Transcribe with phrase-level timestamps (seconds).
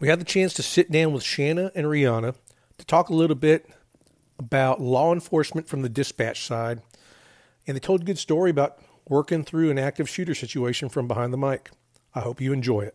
[0.00, 2.36] We had the chance to sit down with Shana and Rhianna
[2.78, 3.68] to talk a little bit
[4.38, 6.82] about law enforcement from the dispatch side,
[7.66, 11.32] and they told a good story about working through an active shooter situation from behind
[11.32, 11.70] the mic.
[12.14, 12.94] I hope you enjoy it.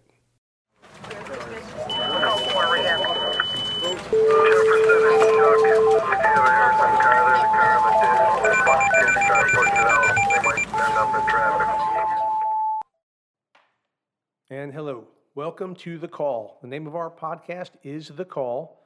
[14.50, 16.60] And hello, welcome to The Call.
[16.62, 18.84] The name of our podcast is The Call,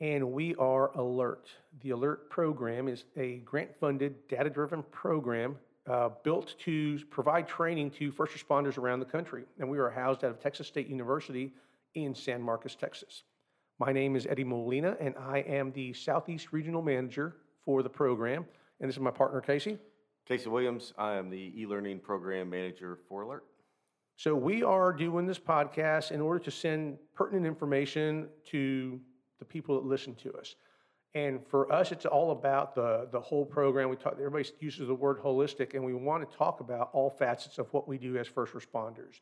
[0.00, 1.48] and we are ALERRT.
[1.82, 7.90] The ALERRT program is a grant funded, data driven program uh, built to provide training
[7.90, 9.44] to first responders around the country.
[9.58, 11.52] And we are housed out of Texas State University
[11.94, 13.24] in San Marcos, Texas.
[13.78, 18.46] My name is Eddie Molina, and I am the Southeast Regional Manager for the program.
[18.80, 19.78] And this is my partner, Casey.
[20.26, 23.49] Casey Williams, I am the e-learning program manager for ALERRT.
[24.20, 29.00] So we are doing this podcast in order to send pertinent information to
[29.38, 30.56] the people that listen to us.
[31.14, 33.88] And for us, it's all about the, the whole program.
[33.88, 37.56] We talk, everybody uses the word holistic, and we want to talk about all facets
[37.56, 39.20] of what we do as first responders.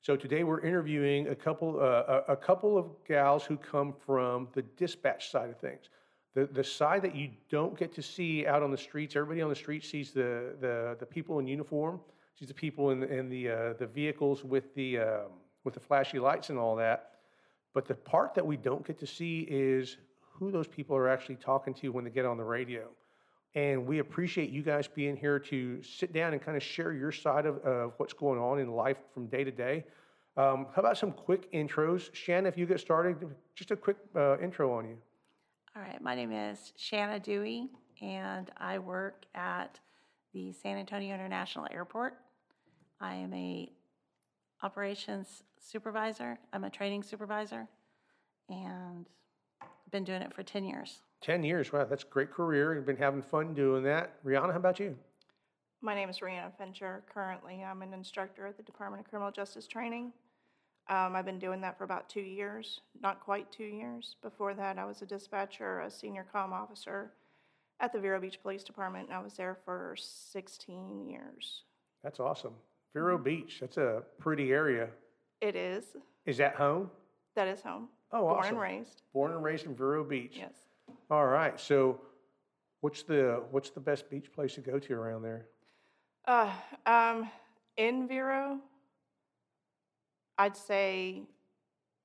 [0.00, 4.62] So today we're interviewing a couple, uh, a, couple of gals who come from the
[4.78, 5.90] dispatch side of things.
[6.34, 9.50] The, the side that you don't get to see out on the streets, everybody on
[9.50, 12.00] the street sees the, the, the people in uniform,
[12.38, 15.30] sees the people in, the- in the, uh, the vehicles with the, um,
[15.64, 17.10] with the flashy lights and all that.
[17.74, 21.36] But the part that we don't get to see is who those people are actually
[21.36, 22.88] talking to when they get on the radio.
[23.54, 27.10] And we appreciate you guys being here to sit down and kind of share your
[27.10, 29.84] side of, of what's going on in life from day to day.
[30.36, 32.14] Um, how about some quick intros?
[32.14, 33.16] Shannon, if you get started,
[33.56, 34.96] just a quick uh, intro on you.
[35.74, 37.68] All right, my name is Shana Dewey,
[38.00, 39.80] and I work at
[40.32, 42.16] the San Antonio International Airport.
[43.00, 43.70] I am a
[44.62, 46.38] operations supervisor.
[46.52, 47.68] I'm a training supervisor,
[48.48, 49.06] and
[49.60, 51.00] I've been doing it for 10 years.
[51.20, 52.74] 10 years, wow, that's a great career.
[52.74, 54.24] You've been having fun doing that.
[54.24, 54.96] Rhianna, how about you?
[55.80, 57.04] My name is Rhianna Fincher.
[57.12, 60.12] Currently, I'm an instructor at the Department of Criminal Justice Training.
[60.88, 64.16] Um, I've been doing that for about two years, not quite two years.
[64.22, 67.12] Before that, I was a dispatcher, a senior comm officer
[67.78, 71.62] at the Vero Beach Police Department, and I was there for 16 years.
[72.02, 72.54] That's awesome.
[72.94, 74.88] Vero Beach, that's a pretty area.
[75.40, 75.84] It is.
[76.26, 76.90] Is that home?
[77.36, 77.88] That is home.
[78.12, 78.50] Oh, Born awesome.
[78.54, 79.02] and raised.
[79.12, 80.34] Born and raised in Vero Beach.
[80.38, 80.52] Yes.
[81.10, 81.58] All right.
[81.60, 82.00] So,
[82.80, 85.46] what's the what's the best beach place to go to around there?
[86.26, 86.50] Uh,
[86.86, 87.30] um,
[87.76, 88.58] in Vero,
[90.38, 91.22] I'd say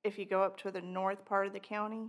[0.04, 2.08] if you go up to the north part of the county,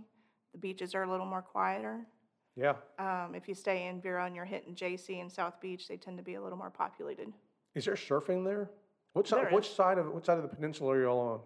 [0.52, 2.06] the beaches are a little more quieter.
[2.54, 2.74] Yeah.
[2.98, 6.16] Um, if you stay in Vero and you're hitting Jaycee and South Beach, they tend
[6.18, 7.32] to be a little more populated.
[7.76, 8.70] Is there surfing there?
[9.12, 9.52] What side?
[9.52, 11.42] Which side of what side of the peninsula are y'all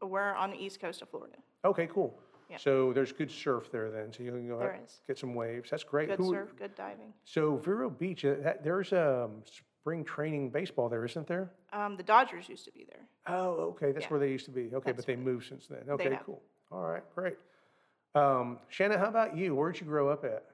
[0.00, 0.08] on?
[0.08, 1.36] We're on the east coast of Florida.
[1.64, 2.16] Okay, cool.
[2.48, 2.58] Yeah.
[2.58, 4.12] So there's good surf there then.
[4.12, 5.70] So you can go There get some waves.
[5.70, 6.08] That's great.
[6.08, 7.12] Good Who- surf, good diving.
[7.24, 9.42] So Vero Beach, uh, that, there's um,
[9.80, 11.50] spring training baseball there, isn't there?
[11.72, 13.06] Um, the Dodgers used to be there.
[13.26, 13.92] Oh, okay.
[13.92, 14.10] That's Yeah.
[14.10, 14.70] where they used to be.
[14.74, 15.84] Okay, but they moved since then.
[15.88, 16.42] Okay, cool.
[16.70, 17.36] All right, great.
[18.14, 19.54] Um, Shana, how about you?
[19.56, 20.44] Where'd you grow up at?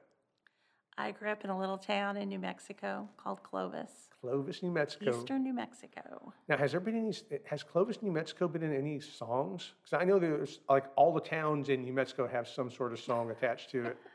[0.97, 3.91] I grew up in a little town in New Mexico called Clovis,
[4.21, 5.17] Clovis, New Mexico.
[5.17, 6.33] eastern New Mexico.
[6.47, 7.13] Now, has there been any?
[7.45, 9.73] Has Clovis, New Mexico, been in any songs?
[9.81, 12.99] Because I know there's like all the towns in New Mexico have some sort of
[12.99, 13.97] song attached to it.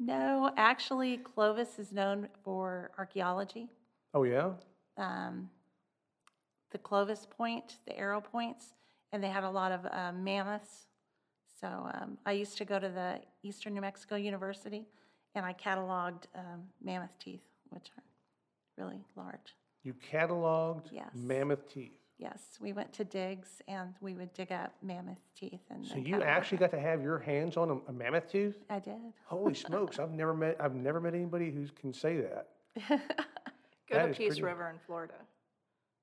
[0.00, 3.68] No, actually, Clovis is known for archaeology.
[4.12, 4.50] Oh yeah.
[4.96, 5.48] um,
[6.72, 8.74] the Clovis Point, the arrow points,
[9.12, 10.88] and they had a lot of uh, mammoths.
[11.60, 14.88] So um, I used to go to the Eastern New Mexico University,
[15.34, 18.02] and I cataloged um, mammoth teeth, which are
[18.84, 19.54] really large.
[19.82, 21.10] You cataloged Yes.
[21.14, 21.92] mammoth teeth.
[22.16, 25.60] Yes, we went to digs, and we would dig up mammoth teeth.
[25.68, 26.70] And So you catalog actually them.
[26.70, 28.56] got to have your hands on a, a mammoth tooth?
[28.70, 28.94] I did.
[29.24, 29.98] Holy smokes!
[29.98, 30.56] I've never met.
[30.60, 32.48] I've never met anybody who can say that.
[32.88, 35.14] Go That to Peace pretty- River in Florida.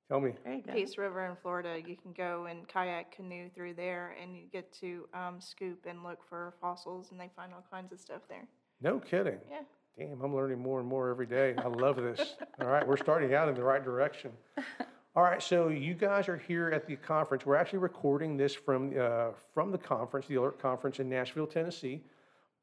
[0.10, 0.34] Tell me.
[0.74, 4.70] Peace River in Florida, you can go and kayak canoe through there, and you get
[4.82, 8.46] to um, scoop and look for fossils, and they find all kinds of stuff there.
[8.82, 9.38] No kidding.
[9.50, 9.62] Yeah.
[9.98, 11.54] Damn, I'm learning more and more every day.
[11.58, 12.36] I love this.
[12.62, 14.32] All right, we're starting out in the right direction.
[15.16, 17.46] All right, so you guys are here at the conference.
[17.46, 22.02] We're actually recording this from uh, from the conference, the ALERRT Conference in Nashville, Tennessee,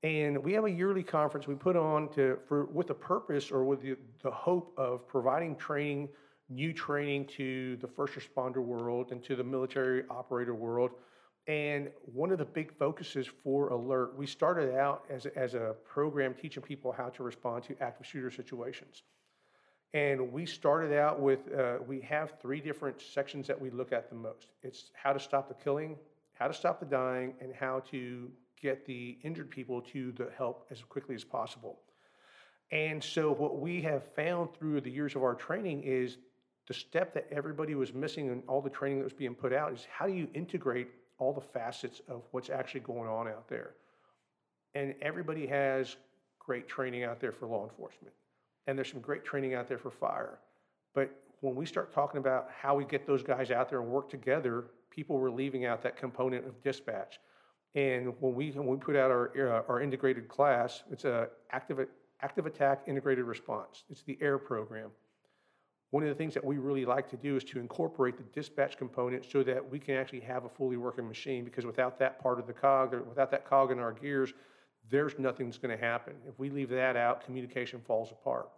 [0.02, 3.64] and we have a yearly conference we put on to for with the purpose or
[3.64, 6.08] with the, the hope of providing training,
[6.48, 10.92] new training to the first responder world and to the military operator world.
[11.48, 15.74] And one of the big focuses for ALERRT, we started out as, a- as a
[15.82, 19.02] program teaching people how to respond to active shooter situations.
[19.94, 24.10] And we started out with, uh, we have three different sections that we look at
[24.10, 24.48] the most.
[24.62, 25.96] It's how to stop the killing,
[26.34, 28.30] how to stop the dying, and how to
[28.60, 31.78] get the injured people to the help as quickly as possible.
[32.70, 36.18] And so what we have found through the years of our training is
[36.66, 39.72] the step that everybody was missing in all the training that was being put out
[39.72, 43.74] is how do you integrate all the facets of what's actually going on out there?
[44.74, 45.96] And everybody has
[46.38, 48.14] great training out there for law enforcement.
[48.66, 50.38] And there's some great training out there for fire.
[50.94, 51.10] But
[51.40, 54.64] when we start talking about how we get those guys out there and work together,
[54.90, 57.20] people were leaving out that component of dispatch.
[57.74, 61.86] And when we, when we put out our, uh, our integrated class, it's a active,
[62.22, 63.84] active attack integrated response.
[63.90, 64.90] It's the AAIR program.
[65.90, 68.76] One of the things that we really like to do is to incorporate the dispatch
[68.76, 72.38] component so that we can actually have a fully working machine, because without that part
[72.38, 74.34] of the cog, or without that cog in our gears,
[74.90, 76.14] there's nothing that's gonna happen.
[76.28, 78.50] If we leave that out, communication falls apart.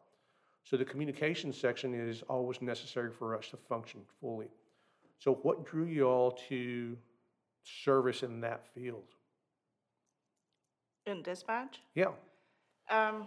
[0.65, 4.49] So the communication section is always necessary for us to function fully.
[5.19, 6.97] So what drew you all to
[7.63, 9.05] service in that field?
[11.07, 12.13] In dispatch, Yeah,
[12.91, 13.27] um,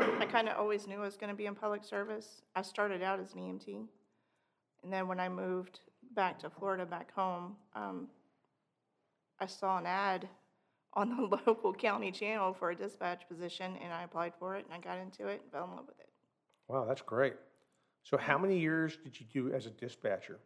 [0.00, 2.42] I kind of always knew I was going to be in public service.
[2.54, 3.86] I started out as an EMT.
[4.82, 5.80] And then when I moved
[6.14, 8.08] back to Florida, back home, um,
[9.38, 10.28] I saw an ad
[10.94, 14.74] on the local county channel for a dispatch position, and I applied for it, and
[14.74, 16.08] I got into it and fell in love with it.
[16.68, 17.34] wow, that's great.
[18.02, 20.38] So how many years did you do as a dispatcher?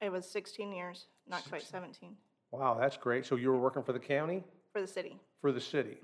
[0.00, 2.16] It was 16 years, not quite 17,
[2.50, 3.24] Wow, that's great.
[3.26, 5.16] So you were working for the county, for the city.
[5.40, 5.98] for the city?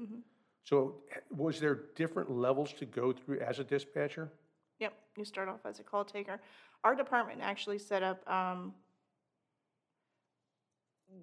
[0.65, 0.97] So
[1.31, 4.31] was there different levels to go through as a dispatcher?
[4.79, 6.41] Yep, you start off as a call taker.
[6.85, 8.75] Our department actually set up, um,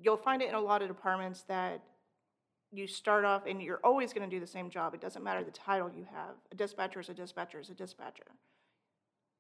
[0.01, 1.81] you'll find it in a lot of departments that
[2.71, 4.93] you start off and you're always gonna do the same job.
[4.93, 6.35] It doesn't matter the title you have.
[6.51, 8.25] A dispatcher is a dispatcher is a dispatcher.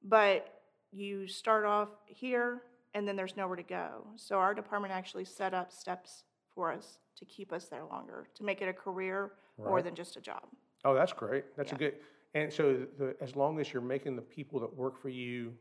[0.03, 0.61] But
[0.91, 2.61] you start off here
[2.93, 4.07] and then there's nowhere to go.
[4.15, 6.23] So our department actually set up steps
[6.55, 10.17] for us to keep us there longer, to make it a career more than just
[10.17, 10.43] a job.
[10.85, 11.45] Oh, that's great.
[11.57, 11.95] That's a good,
[12.33, 15.53] and so the, as long as you're making the people that work for you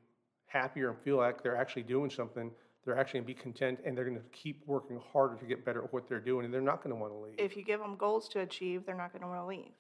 [0.46, 2.50] happier and feel like they're actually doing something,
[2.84, 5.92] they're actually gonna be content and they're gonna keep working harder to get better at
[5.92, 7.34] what they're doing and they're not gonna wanna leave.
[7.38, 9.72] If you give them goals to achieve, they're not gonna wanna leave.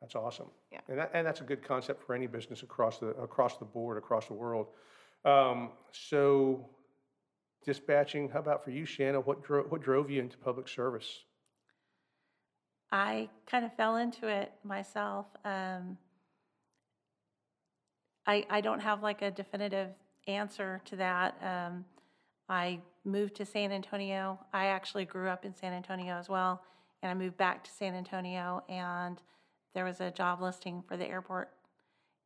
[0.00, 0.48] That's awesome.
[0.72, 0.80] Yeah.
[0.88, 3.98] And that, and that's a good concept for any business across the, across the board,
[3.98, 4.68] across the world.
[5.24, 6.68] Um, so
[7.68, 9.22] dispatching, how about for you, Shana?
[9.22, 11.24] What drove, what drove you into public service?
[12.90, 15.26] I kind of fell into it myself.
[15.44, 15.98] Um,
[18.26, 19.90] I, I don't have like a definitive
[20.26, 21.36] answer to that.
[21.42, 21.84] Um,
[22.48, 24.38] I moved to San Antonio.
[24.54, 26.62] I actually grew up in San Antonio as well,
[27.02, 29.20] and I moved back to San Antonio, and
[29.74, 31.50] there was a job listing for the airport,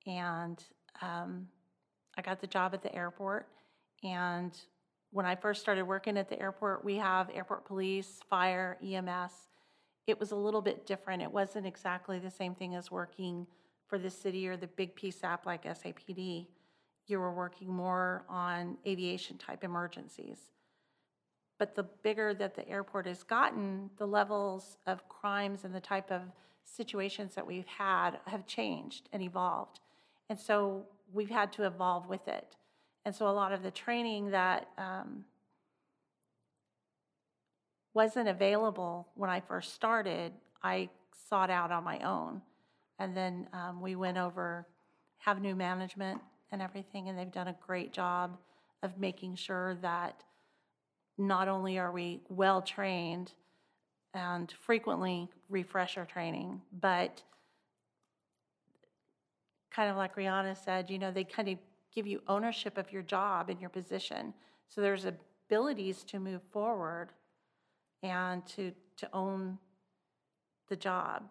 [0.07, 0.63] and
[1.01, 1.49] um,
[2.17, 3.49] I got the job at the airport.
[4.05, 4.53] And
[5.13, 9.33] when I first started working at the airport, we have airport police, fire, EMS
[10.07, 11.23] it was a little bit different.
[11.23, 13.47] It wasn't exactly the same thing as working
[13.87, 16.47] for the city or the big piece PSAP like SAPD.
[17.07, 20.39] You were working more on aviation type emergencies.
[21.59, 26.11] But the bigger that the airport has gotten, the levels of crimes and the type
[26.11, 26.23] of
[26.65, 29.81] situations that we've had have changed and evolved.
[30.29, 32.57] And so we've had to evolve with it.
[33.05, 35.25] And so a lot of the training that um,
[37.95, 40.33] wasn't available when I first started,
[40.63, 40.89] I
[41.29, 42.43] sought out on my own.
[42.99, 44.67] And then um, we went over,
[45.19, 46.21] have new management
[46.53, 48.37] and everything, and they've done a great job
[48.83, 50.23] of making sure that
[51.19, 53.33] not only are we well-trained
[54.15, 57.23] and frequently refresh our training, but
[59.71, 61.59] kind of like Rhianna said, you know, they kind of
[61.95, 64.33] give you ownership of your job and your position.
[64.69, 67.09] So there's abilities to move forward
[68.03, 69.59] and to, to own
[70.69, 71.23] the job,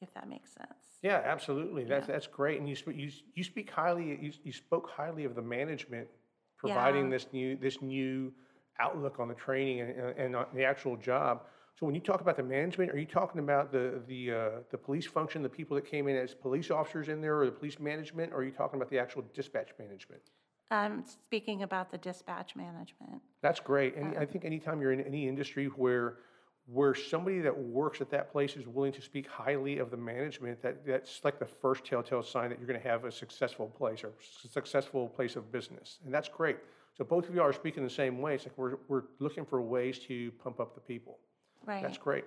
[0.00, 0.68] if that makes sense.
[1.02, 1.84] Yeah, absolutely.
[1.84, 2.12] That's, Yeah.
[2.14, 2.60] that's great.
[2.60, 6.08] And you, sp- you, you speak highly, you, you spoke highly of the management
[6.56, 7.10] providing Yeah.
[7.10, 8.32] this new, this new
[8.78, 11.42] outlook on the training and, and- and the actual job.
[11.78, 14.78] So when you talk about the management, are you talking about the, the, uh, the
[14.78, 17.78] police function, the people that came in as police officers in there or the police
[17.78, 18.32] management?
[18.32, 20.22] Or are you talking about the actual dispatch management?
[20.70, 23.20] Um, speaking about the dispatch management.
[23.42, 23.96] That's great.
[23.96, 26.18] And I think anytime you're in any industry where,
[26.66, 30.62] where somebody that works at that place is willing to speak highly of the management,
[30.62, 34.04] that, that's like the first telltale sign that you're going to have a successful place
[34.04, 34.12] or
[34.50, 35.98] successful place of business.
[36.04, 36.56] And that's great.
[36.96, 38.34] So both of you are speaking the same way.
[38.34, 41.18] It's like we're, we're looking for ways to pump up the people.
[41.66, 41.82] Right.
[41.82, 42.24] That's great.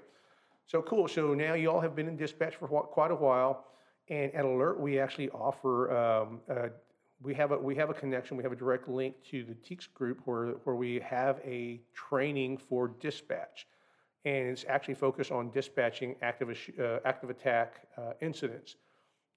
[0.68, 1.08] So cool.
[1.08, 3.66] So now you all have been in dispatch for wh- quite a while.
[4.10, 6.70] And at ALERRT, we actually offer, um, uh,
[7.22, 9.88] we have a, we have a connection, we have a direct link to the TEEX
[9.94, 13.68] group where, where we have a training for dispatch.
[14.26, 18.76] And it's actually focused on dispatching active, uh, active attack uh, incidents.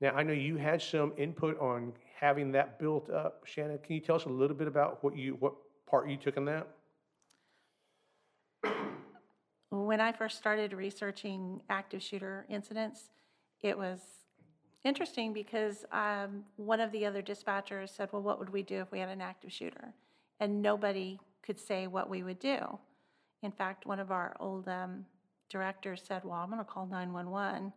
[0.00, 3.43] Now, I know you had some input on having that built up.
[3.45, 5.55] Shannon, can you tell us a little bit about what you, what
[5.87, 6.69] part you took in that?
[9.88, 13.09] When I first started researching active shooter incidents,
[13.62, 14.00] it was
[14.85, 18.92] interesting because um, one of the other dispatchers said, Well, what would we do if
[18.92, 19.95] we had an active shooter?
[20.40, 22.78] And nobody could say what we would do.
[23.42, 25.07] In fact, one of our old um,
[25.49, 27.73] directors said, Well, I'm going to call 911.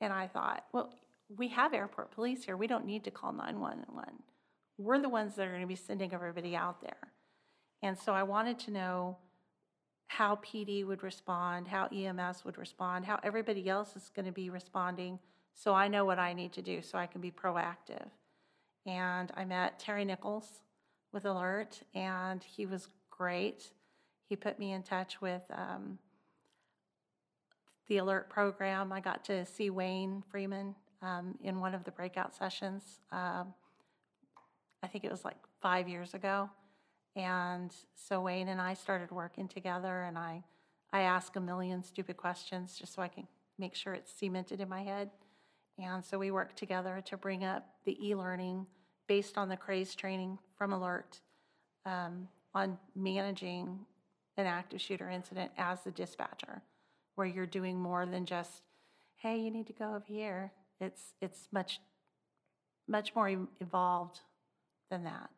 [0.00, 0.94] And I thought, Well,
[1.36, 2.56] we have airport police here.
[2.56, 4.14] We don't need to call 911.
[4.78, 7.10] We're the ones that are going to be sending everybody out there.
[7.82, 9.18] And so I wanted to know
[10.06, 14.50] how PD would respond, how EMS would respond, how everybody else is going to be
[14.50, 15.18] responding,
[15.54, 18.08] so I know what I need to do, so I can be proactive.
[18.86, 20.60] And I met Terry Nichols
[21.12, 23.70] with ALERRT, and he was great.
[24.28, 25.98] He put me in touch with um,
[27.88, 28.92] the ALERRT program.
[28.92, 33.00] I got to see Wayne Freeman um, in one of the breakout sessions.
[33.10, 33.54] Um,
[34.82, 36.50] I think it was like five years ago.
[37.16, 40.44] And so Wayne and I started working together, and I,
[40.92, 43.26] I ask a million stupid questions just so I can
[43.58, 45.10] make sure it's cemented in my head.
[45.78, 48.66] And so we worked together to bring up the e-learning
[49.08, 51.20] based on the craze training from ALERRT
[51.86, 53.78] um, on managing
[54.36, 56.62] an active shooter incident as the dispatcher,
[57.14, 58.62] where you're doing more than just,
[59.16, 60.52] hey, you need to go over here.
[60.80, 61.80] It's it's much
[62.86, 64.20] much more e- evolved
[64.90, 65.30] than that.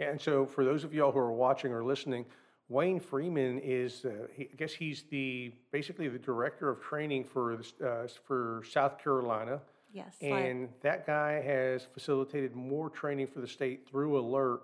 [0.00, 2.24] And so for those of y'all who are watching or listening,
[2.68, 7.60] Wayne Freeman is, uh, he, I guess he's the, basically the director of training for,
[7.84, 9.60] uh, for South Carolina.
[9.92, 10.16] Yes.
[10.22, 14.60] like- And that guy has facilitated more training for the state through ALERRT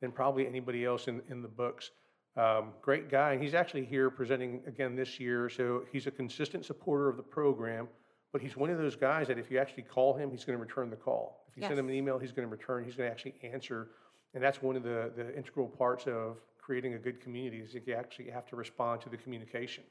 [0.00, 1.90] than probably anybody else in, in the books.
[2.36, 6.66] Um, great guy, and he's actually here presenting again this year, so he's a consistent
[6.66, 7.88] supporter of the program.
[8.30, 10.62] But he's one of those guys that if you actually call him, he's going to
[10.62, 11.46] return the call.
[11.48, 13.88] If you send him an email, he's going to return, he's going to actually answer.
[14.34, 17.86] And that's one of the, the integral parts of creating a good community is that
[17.86, 19.84] you actually have to respond to the communication.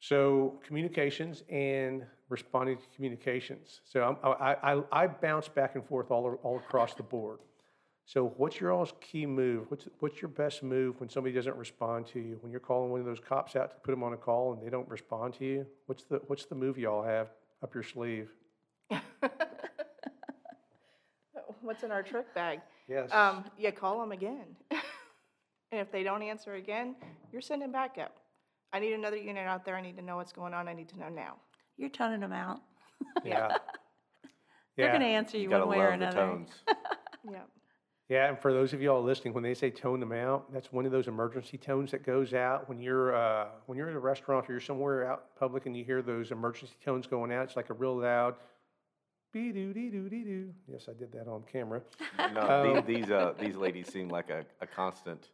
[0.00, 3.80] So communications and responding to communications.
[3.84, 7.38] So I, I, I bounce back and forth all, all across the board.
[8.06, 9.66] So what's your all's key move?
[9.68, 12.38] What's, what's your best move when somebody doesn't respond to you?
[12.40, 14.60] When you're calling one of those cops out to put them on a call and
[14.60, 15.66] they don't respond to you?
[15.86, 17.28] What's the, what's the move y'all have
[17.62, 18.30] up your sleeve?
[21.62, 22.60] What's in our trick bag?
[22.90, 23.08] Yes.
[23.12, 24.56] Um, you call them again.
[25.72, 26.96] And if they don't answer again,
[27.30, 28.16] you're sending backup.
[28.72, 29.76] I need another unit out there.
[29.76, 30.66] I need to know what's going on.
[30.66, 31.36] I need to know now.
[31.76, 32.58] You're toning them out.
[33.24, 33.56] Yeah.
[34.76, 34.88] They're Yeah.
[34.88, 36.26] going to answer you You gotta one way or love the another.
[36.32, 36.50] tones.
[37.30, 37.42] Yeah.
[38.08, 40.84] Yeah, and for those of y'all listening, when they say tone them out, that's one
[40.86, 44.48] of those emergency tones that goes out when you're uh, when you're at a restaurant
[44.50, 47.44] or you're somewhere out public and you hear those emergency tones going out.
[47.44, 48.34] It's like a real loud
[49.32, 50.50] be doo dee doo dee doo.
[50.70, 51.82] Yes, I did that on camera.
[52.34, 55.30] No, the- these, uh, these ladies seem like a, a constant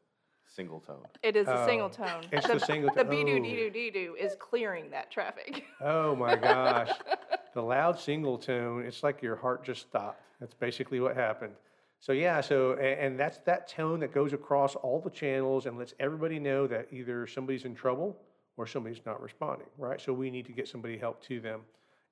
[0.47, 1.03] single tone.
[1.23, 2.23] It is a Oh, single tone.
[2.33, 3.43] it's the single The to- be doo oh.
[3.43, 5.65] dee doo dee doo is clearing that traffic.
[5.81, 6.91] Oh my gosh,
[7.55, 8.85] the loud single tone.
[8.85, 10.21] It's like your heart just stopped.
[10.41, 11.53] That's basically what happened.
[11.99, 15.79] So yeah, so a- and that's that tone that goes across all the channels and
[15.79, 18.17] lets everybody know that either somebody's in trouble
[18.59, 20.01] or somebody's not responding, right?
[20.01, 21.61] So we need to get somebody help to them.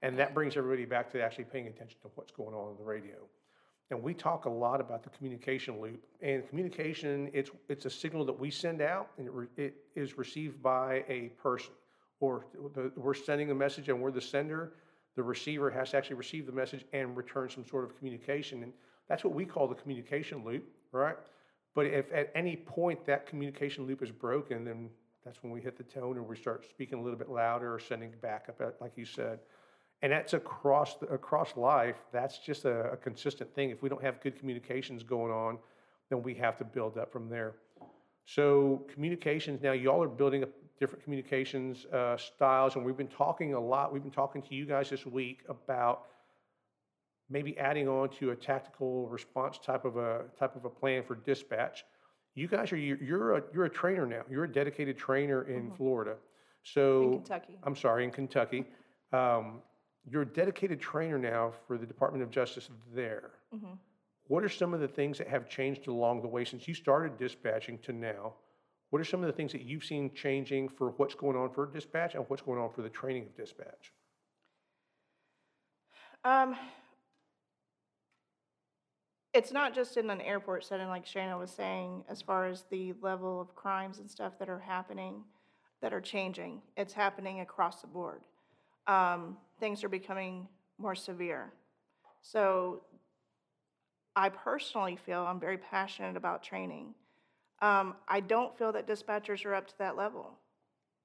[0.04, 2.84] And that brings everybody back to actually paying attention to what's going on on the
[2.84, 3.16] radio.
[3.90, 6.04] And we talk a lot about the communication loop.
[6.20, 10.18] And communication, it's, it's a signal that we send out and it, re- it is
[10.18, 11.72] received by a person.
[12.20, 12.44] Or
[12.74, 14.74] the, we're sending a message and we're the sender.
[15.16, 18.62] The receiver has to actually receive the message and return some sort of communication.
[18.62, 18.74] And
[19.08, 21.16] that's what we call the communication loop, right?
[21.74, 24.90] But if at any point that communication loop is broken, then
[25.24, 27.78] that's when we hit the tone or we start speaking a little bit louder or
[27.78, 29.38] sending back uh, like you said.
[30.04, 33.70] And that's across, the- across life, that's just a, a consistent thing.
[33.70, 35.56] If we don't have good communications going on,
[36.10, 37.54] then we have to build up from there.
[38.26, 43.54] So communications, now y'all are building up different communications uh, styles, and we've been talking
[43.54, 46.02] a lot, we've been talking to you guys this week about
[47.30, 51.14] maybe adding on to a tactical response type of a, type of a plan for
[51.14, 51.82] dispatch.
[52.34, 54.20] You guys are, you're, you're a, you're a trainer now.
[54.28, 56.16] You're a dedicated trainer in Florida.
[56.62, 57.04] So.
[57.04, 57.58] In Kentucky.
[57.62, 58.66] I'm sorry, in Kentucky.
[59.10, 59.62] Um,
[60.10, 63.30] You're a dedicated trainer now for the Department of Justice there.
[64.28, 67.18] What are some of the things that have changed along the way since you started
[67.18, 68.34] dispatching to now?
[68.90, 71.66] What are some of the things that you've seen changing for what's going on for
[71.66, 73.92] dispatch and what's going on for the training of dispatch?
[76.24, 76.56] Um,
[79.34, 82.94] it's not just in an airport setting, like Shana was saying, as far as the
[83.02, 85.24] level of crimes and stuff that are happening,
[85.82, 86.62] that are changing.
[86.76, 88.22] It's happening across the board.
[88.86, 91.50] Um, things are becoming more severe.
[92.20, 92.82] So
[94.14, 96.94] I personally feel I'm very passionate about training.
[97.62, 100.34] Um, I don't feel that dispatchers are up to that level.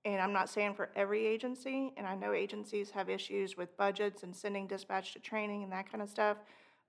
[0.04, 4.24] And I'm not saying for every agency, and I know agencies have issues with budgets
[4.24, 6.36] and sending dispatch to training and that kind of stuff,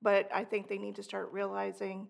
[0.03, 2.09] but I think they need to start realizing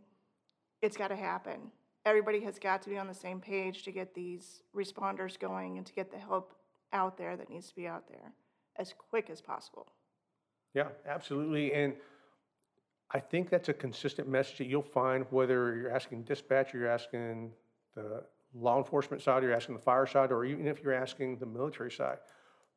[0.80, 1.70] it's got to happen.
[2.06, 5.86] Everybody has got to be on the same page to get these responders going and
[5.86, 6.54] to get the help
[6.94, 8.32] out there that needs to be out there
[8.76, 9.86] as quick as possible.
[10.74, 11.72] Yeah, absolutely.
[11.72, 11.94] And
[13.12, 16.88] I think that's a consistent message that you'll find whether you're asking dispatch, or you're
[16.88, 17.50] asking
[17.94, 18.22] the
[18.54, 21.46] law enforcement side, or you're asking the fire side, or even if you're asking the
[21.46, 22.18] military side.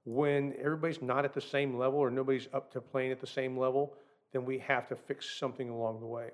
[0.05, 3.57] When everybody's not at the same level or nobody's up to playing at the same
[3.57, 3.93] level,
[4.33, 6.31] then we have to fix something along the way.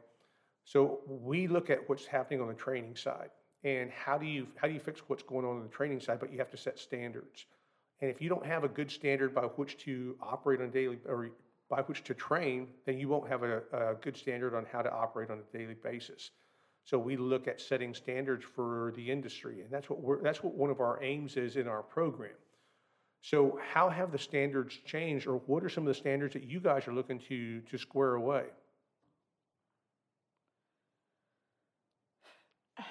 [0.63, 3.29] So we look at what's happening on the training side
[3.63, 6.19] and how do you how do you fix what's going on on the training side,
[6.19, 7.45] but you have to set standards.
[8.01, 11.31] And if you don't have a good standard by which to operate on daily or
[11.69, 14.91] by which to train, then you won't have a, a good standard on how to
[14.91, 16.31] operate on a daily basis.
[16.85, 20.55] So we look at setting standards for the industry, and that's what we're, that's what
[20.55, 22.31] one of our aims is in our program.
[23.21, 26.59] So how have the standards changed, or what are some of the standards that you
[26.59, 28.45] guys are looking to to square away?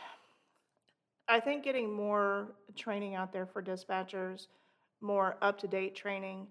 [1.28, 4.46] I think getting more training out there for dispatchers,
[5.00, 6.47] more up-to-date training,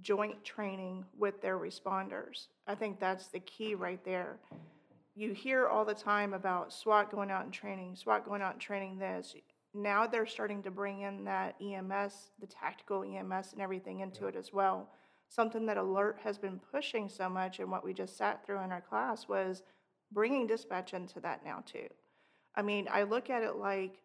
[0.00, 2.48] joint training with their responders.
[2.66, 4.38] I think that's the key right there.
[5.14, 8.60] You hear all the time about SWAT going out and training, SWAT going out and
[8.60, 9.34] training this.
[9.74, 14.36] Now they're starting to bring in that EMS, the tactical EMS and everything into it
[14.36, 14.90] as well.
[15.28, 18.72] Something that ALERRT has been pushing so much and what we just sat through in
[18.72, 19.62] our class was
[20.12, 21.88] bringing dispatch into that now too.
[22.54, 24.00] I mean, I look at it like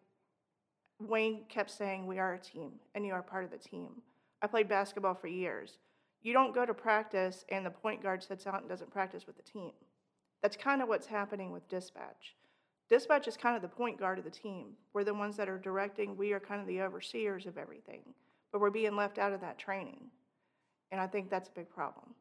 [1.00, 4.02] Wayne kept saying, we are a team and you are part of the team.
[4.42, 5.78] I played basketball for years.
[6.22, 9.36] You don't go to practice and the point guard sits out and doesn't practice with
[9.36, 9.72] the team.
[10.42, 12.36] That's kind of what's happening with dispatch.
[12.90, 14.72] Dispatch is kind of the point guard of the team.
[14.92, 18.02] We're the ones that are directing, we are kind of the overseers of everything,
[18.52, 20.10] but we're being left out of that training.
[20.92, 22.14] And I think that's a big problem.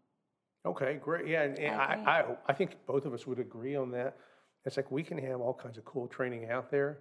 [0.66, 1.28] Okay, great.
[1.28, 2.04] Yeah, and, and I.
[2.06, 4.18] I, I, I think both of us would agree on that.
[4.66, 7.00] It's like we can have all kinds of cool training out there.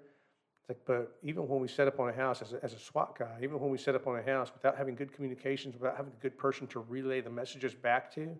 [0.63, 2.79] It's like, but even when we set up on a house as a, as a
[2.79, 5.97] SWAT guy, even when we set up on a house without having good communications, without
[5.97, 8.37] having a good person to relay the messages back to,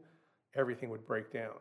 [0.55, 1.55] everything would break down.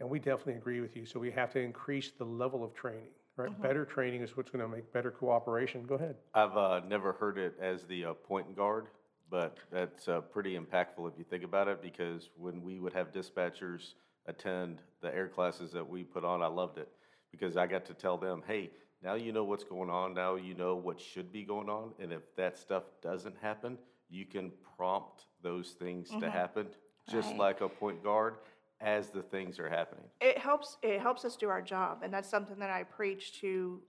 [0.00, 1.04] And we definitely agree with you.
[1.04, 3.62] So we have to increase the level of training, right?
[3.62, 5.84] Better training is what's going to make better cooperation.
[5.86, 6.16] Go ahead.
[6.34, 8.86] I've uh, never heard it as the uh, point guard,
[9.30, 13.12] but that's uh, pretty impactful if you think about it, because when we would have
[13.12, 13.94] dispatchers
[14.26, 16.88] attend the air classes that we put on, I loved it,
[17.30, 18.70] because I got to tell them, hey,
[19.02, 22.12] now you know what's going on, now you know what should be going on, and
[22.12, 23.78] if that stuff doesn't happen,
[24.08, 26.28] you can prompt those things to mm-hmm.
[26.28, 26.66] happen,
[27.08, 27.38] just Right.
[27.38, 28.36] like a point guard,
[28.80, 30.04] as the things are happening.
[30.20, 32.02] it helps it helps us do our job.
[32.02, 33.80] And that's something that i preach to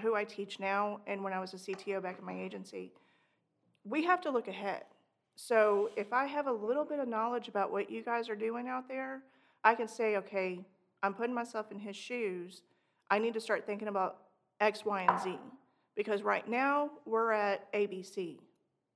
[0.00, 2.92] who i teach now and when i was a cto back in my agency.
[3.84, 4.84] We have to look ahead.
[5.34, 8.68] So if i have a little bit of knowledge about what you guys are doing
[8.68, 9.22] out there
[9.64, 10.64] i can say okay
[11.02, 12.62] i'm putting myself in his shoes.
[13.10, 14.21] I need to start thinking about
[14.62, 15.38] x y and z
[15.96, 18.38] because right now we're at abc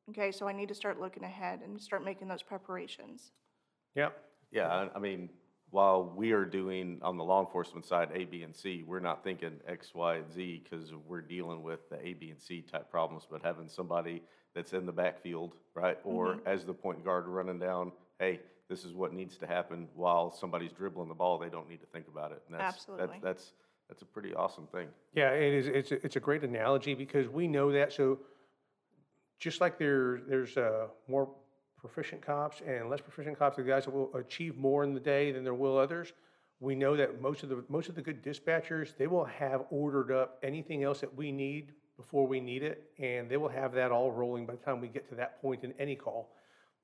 [0.09, 3.33] okay so i need to start looking ahead and start making those preparations
[3.95, 4.11] Yeah.
[4.53, 5.29] Yeah, I, I mean,
[5.71, 9.25] while we are doing on the law enforcement side A, B, and C, we're not
[9.25, 12.91] thinking X, Y, and Z because we're dealing with the A, B, and C type
[12.91, 13.27] problems.
[13.29, 14.23] But having somebody
[14.55, 16.47] that's in the backfield, right, or mm-hmm.
[16.47, 20.73] as the point guard running down, hey, this is what needs to happen while somebody's
[20.73, 21.39] dribbling the ball.
[21.39, 22.43] They don't need to think about it.
[22.47, 23.07] And that's, Absolutely.
[23.07, 23.53] That's that's
[23.89, 24.89] that's a pretty awesome thing.
[25.15, 25.67] Yeah, it is.
[25.69, 27.93] It's a, it's a great analogy because we know that.
[27.93, 28.19] So,
[29.39, 31.29] just like there, there's uh, more
[31.79, 35.31] proficient cops and less proficient cops, the guys that will achieve more in the day
[35.31, 36.13] than there will others.
[36.59, 40.11] We know that most of the most of the good dispatchers they will have ordered
[40.11, 43.93] up anything else that we need before we need it, and they will have that
[43.93, 46.31] all rolling by the time we get to that point in any call.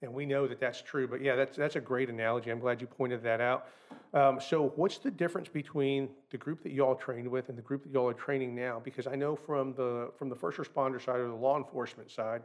[0.02, 1.06] And we know that that's true.
[1.06, 2.50] But yeah, that's that's a great analogy.
[2.50, 3.68] I'm glad you pointed that out.
[4.14, 7.62] Um, so, what's the difference between the group that you all trained with and the
[7.62, 8.80] group that you all are training now?
[8.82, 12.42] Because I know from the from the first responder side or the law enforcement side,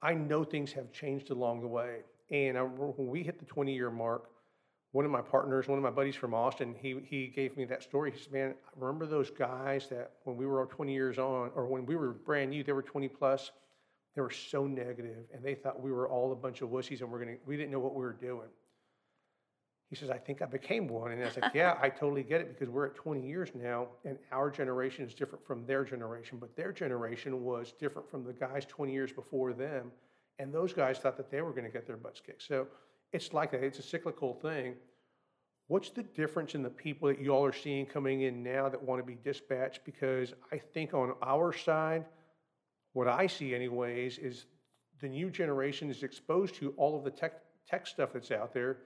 [0.00, 2.00] I know things have changed along the way.
[2.30, 4.30] And I remember when we hit the 20 year mark,
[4.92, 7.82] one of my partners, one of my buddies from Austin, he, he gave me that
[7.82, 8.10] story.
[8.10, 11.66] He said, Man, I remember those guys that when we were 20 years on, or
[11.66, 13.52] when we were brand new, they were 20 plus,
[14.14, 17.10] they were so negative and they thought we were all a bunch of wussies and
[17.10, 18.48] we're gonna, we didn't know what we were doing.
[19.88, 21.12] He says, I think I became one.
[21.12, 23.88] And I was like, yeah, I totally get it because we're at 20 years now
[24.04, 28.32] and our generation is different from their generation, but their generation was different from the
[28.32, 29.90] guys 20 years before them.
[30.38, 32.42] And those guys thought that they were going to get their butts kicked.
[32.42, 32.66] So
[33.12, 33.62] it's like that.
[33.62, 34.74] It's a cyclical thing.
[35.68, 38.82] What's the difference in the people that you all are seeing coming in now that
[38.82, 39.84] want to be dispatched?
[39.84, 42.04] Because I think on our side,
[42.92, 44.46] what I see anyways is
[45.00, 47.34] the new generation is exposed to all of the tech,
[47.68, 48.78] tech stuff that's out there.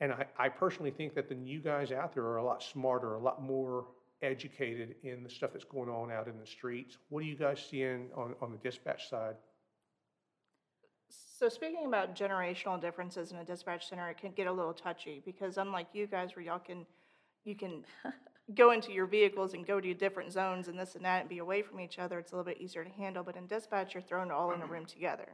[0.00, 3.14] And I, I personally think that the new guys out there are a lot smarter,
[3.14, 3.86] a lot more
[4.22, 6.98] educated in the stuff that's going on out in the streets.
[7.08, 9.36] What are you guys seeing on, on the dispatch side?
[11.08, 15.22] So speaking about generational differences in a dispatch center, it can get a little touchy
[15.24, 16.84] because unlike you guys where y'all can,
[17.44, 17.84] you can
[18.54, 21.38] go into your vehicles and go to different zones and this and that and be
[21.38, 24.02] away from each other, it's a little bit easier to handle, but in dispatch, you're
[24.02, 25.28] thrown all in a room together.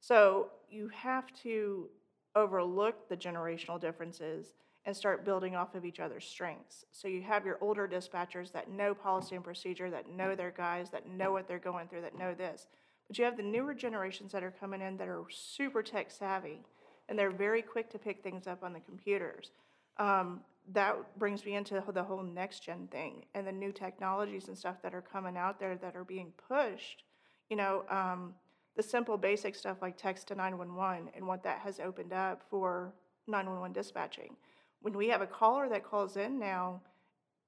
[0.00, 1.88] So you have to
[2.36, 4.52] overlook the generational differences
[4.86, 6.84] and start building off of each other's strengths.
[6.92, 10.90] So you have your older dispatchers that know policy and procedure, that know their guys,
[10.90, 12.66] that know what they're going through, that know this.
[13.08, 16.60] But you have the newer generations that are coming in that are super tech savvy,
[17.08, 19.52] and they're very quick to pick things up on the computers.
[19.98, 20.40] Um,
[20.72, 24.80] that brings me into the whole next gen thing and the new technologies and stuff
[24.82, 27.04] that are coming out there that are being pushed.
[27.50, 28.34] You know, um,
[28.76, 32.94] the simple basic stuff like text to 911 and what that has opened up for
[33.26, 34.36] 911 dispatching.
[34.80, 36.80] When we have a caller that calls in now,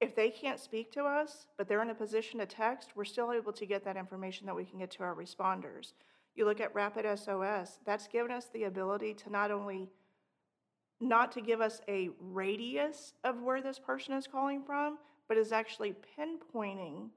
[0.00, 3.33] if they can't speak to us, but they're in a position to text, we're still
[3.33, 5.92] able to get that information that we can get to our responders.
[6.35, 9.88] You look at Rapid SOS, that's given us the ability to not only
[11.01, 15.53] not to give us a radius of where this person is calling from, but is
[15.53, 17.09] actually pinpointing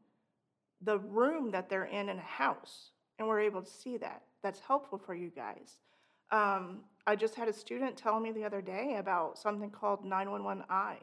[0.82, 2.92] the room that they're in in a house.
[3.18, 4.24] And we're able to see that.
[4.42, 5.80] That's helpful for you guys.
[6.32, 10.96] Um, I just had a student tell me the other day about something called 911i.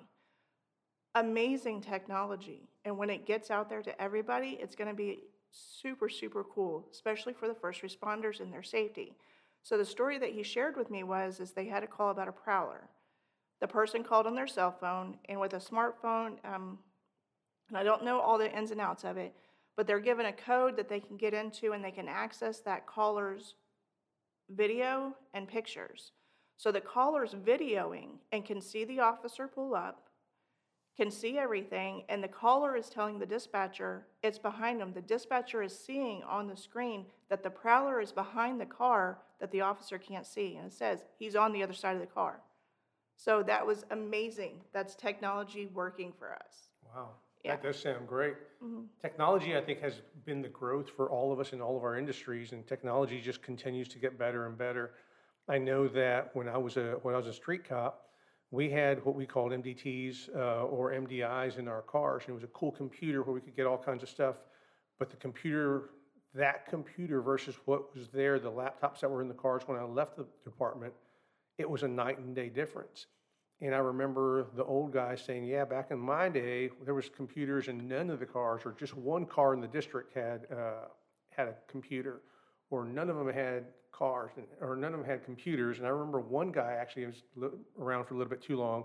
[1.15, 2.69] Amazing technology.
[2.85, 6.87] And when it gets out there to everybody, it's going to be super, super cool,
[6.93, 9.15] especially for the first responders and their safety.
[9.67, 12.29] So the story that he shared with me was is they had a call about
[12.29, 12.89] a prowler.
[13.61, 16.79] The person called on their cell phone, and with a smartphone, um,
[17.69, 19.35] and I don't know all the ins and outs of it,
[19.77, 22.87] but they're given a code that they can get into and they can access that
[22.87, 23.57] caller's
[24.51, 26.13] video and pictures.
[26.57, 30.06] So the caller's videoing and can see the officer pull up,
[30.97, 34.93] can see everything, and the caller is telling the dispatcher it's behind them.
[34.95, 39.51] The dispatcher is seeing on the screen that the prowler is behind the car that
[39.51, 42.41] the officer can't see, and it says he's on the other side of the car.
[43.15, 44.61] So that was amazing.
[44.73, 46.71] That's technology working for us.
[46.95, 47.11] Wow,
[47.45, 47.57] Yeah.
[47.57, 48.37] that does sound great.
[48.65, 48.85] Mm-hmm.
[49.03, 51.99] Technology, I think, has been the growth for all of us in all of our
[51.99, 54.93] industries, and technology just continues to get better and better.
[55.49, 58.07] I know that when I was a when I was a street cop,
[58.51, 62.45] we had what we called MDTs uh, or MDIs in our cars, and it was
[62.45, 64.37] a cool computer where we could get all kinds of stuff.
[64.99, 65.91] But the computer,
[66.35, 69.83] that computer versus what was there, the laptops that were in the cars when I
[69.83, 70.93] left the department,
[71.59, 73.07] it was a night and day difference.
[73.61, 77.69] And I remember the old guy saying, "Yeah, back in my day, there was computers
[77.69, 80.89] in none of the cars, or just one car in the district had uh,
[81.31, 82.21] had a computer,
[82.71, 85.91] or none of them had cars, and, or none of them had computers." And I
[85.91, 87.23] remember one guy actually was
[87.79, 88.85] around for a little bit too long.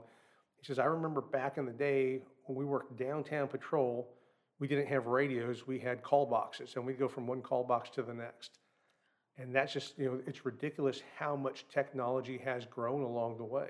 [0.57, 4.13] He says, "I remember back in the day when we worked downtown patrol,
[4.59, 7.89] we didn't have radios; we had call boxes, and we'd go from one call box
[7.91, 8.59] to the next."
[9.37, 13.69] And that's just, you know, it's ridiculous how much technology has grown along the way.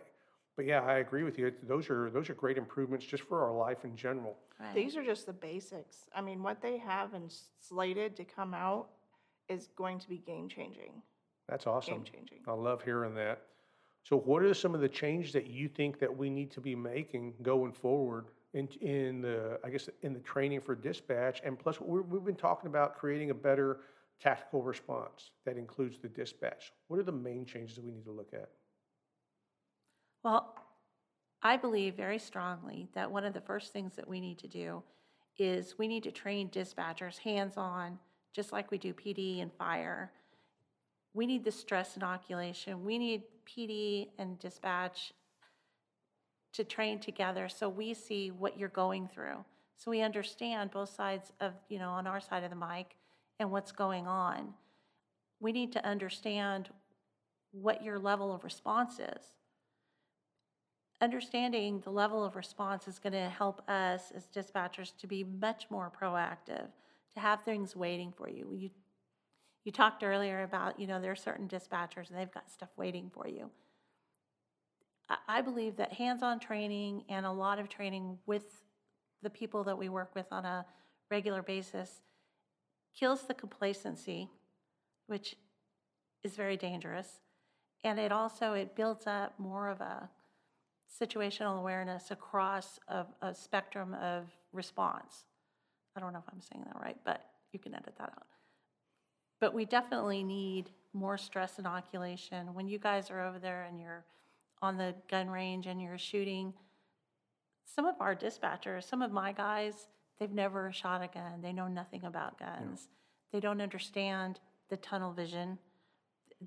[0.55, 1.53] But yeah, I agree with you.
[1.63, 4.35] Those are, those are great improvements just for our life in general.
[4.59, 4.75] Right.
[4.75, 6.09] These are just the basics.
[6.13, 8.89] I mean, what they have and slated to come out
[9.51, 11.01] is going to be game changing.
[11.49, 11.95] That's awesome.
[11.95, 12.37] Game changing.
[12.47, 13.41] I love hearing that.
[14.03, 16.75] So what are some of the changes that you think that we need to be
[16.75, 21.41] making going forward in, in the, I guess, in the training for dispatch?
[21.43, 23.81] And plus, we're, we've been talking about creating a better
[24.19, 26.71] tactical response that includes the dispatch.
[26.87, 28.49] What are the main changes that we need to look at?
[30.23, 30.55] Well,
[31.43, 34.83] I believe very strongly that one of the first things that we need to do
[35.37, 37.97] is we need to train dispatchers hands-on,
[38.33, 40.11] just like we do PD and fire.
[41.13, 42.83] We need the stress inoculation.
[42.85, 45.13] We need PD and dispatch
[46.53, 49.43] to train together so we see what you're going through.
[49.77, 52.95] So we understand both sides of, you know, on our side of the mic
[53.39, 54.53] and what's going on.
[55.39, 56.69] We need to understand
[57.51, 59.35] what your level of response is
[61.01, 65.65] understanding the level of response is going to help us as dispatchers to be much
[65.69, 66.67] more proactive,
[67.15, 68.49] to have things waiting for you.
[68.53, 68.69] You,
[69.63, 73.11] you talked earlier about, you know, there are certain dispatchers and they've got stuff waiting
[73.13, 73.49] for you.
[75.09, 78.63] I, I believe that hands-on training and a lot of training with
[79.21, 80.65] the people that we work with on a
[81.09, 82.01] regular basis
[82.97, 84.29] kills the complacency,
[85.07, 85.35] which
[86.23, 87.19] is very dangerous.
[87.83, 90.09] And it also, it builds up more of a
[91.01, 95.25] situational awareness across a, a spectrum of response.
[95.95, 98.27] I don't know if I'm saying that right, but you can edit that out.
[99.39, 102.53] But we definitely need more stress inoculation.
[102.53, 104.05] When you guys are over there and you're
[104.61, 106.53] on the gun range and you're shooting,
[107.65, 109.87] some of our dispatchers, some of my guys,
[110.19, 111.41] they've never shot a gun.
[111.41, 112.87] They know nothing about guns.
[113.33, 115.57] They don't understand the tunnel vision.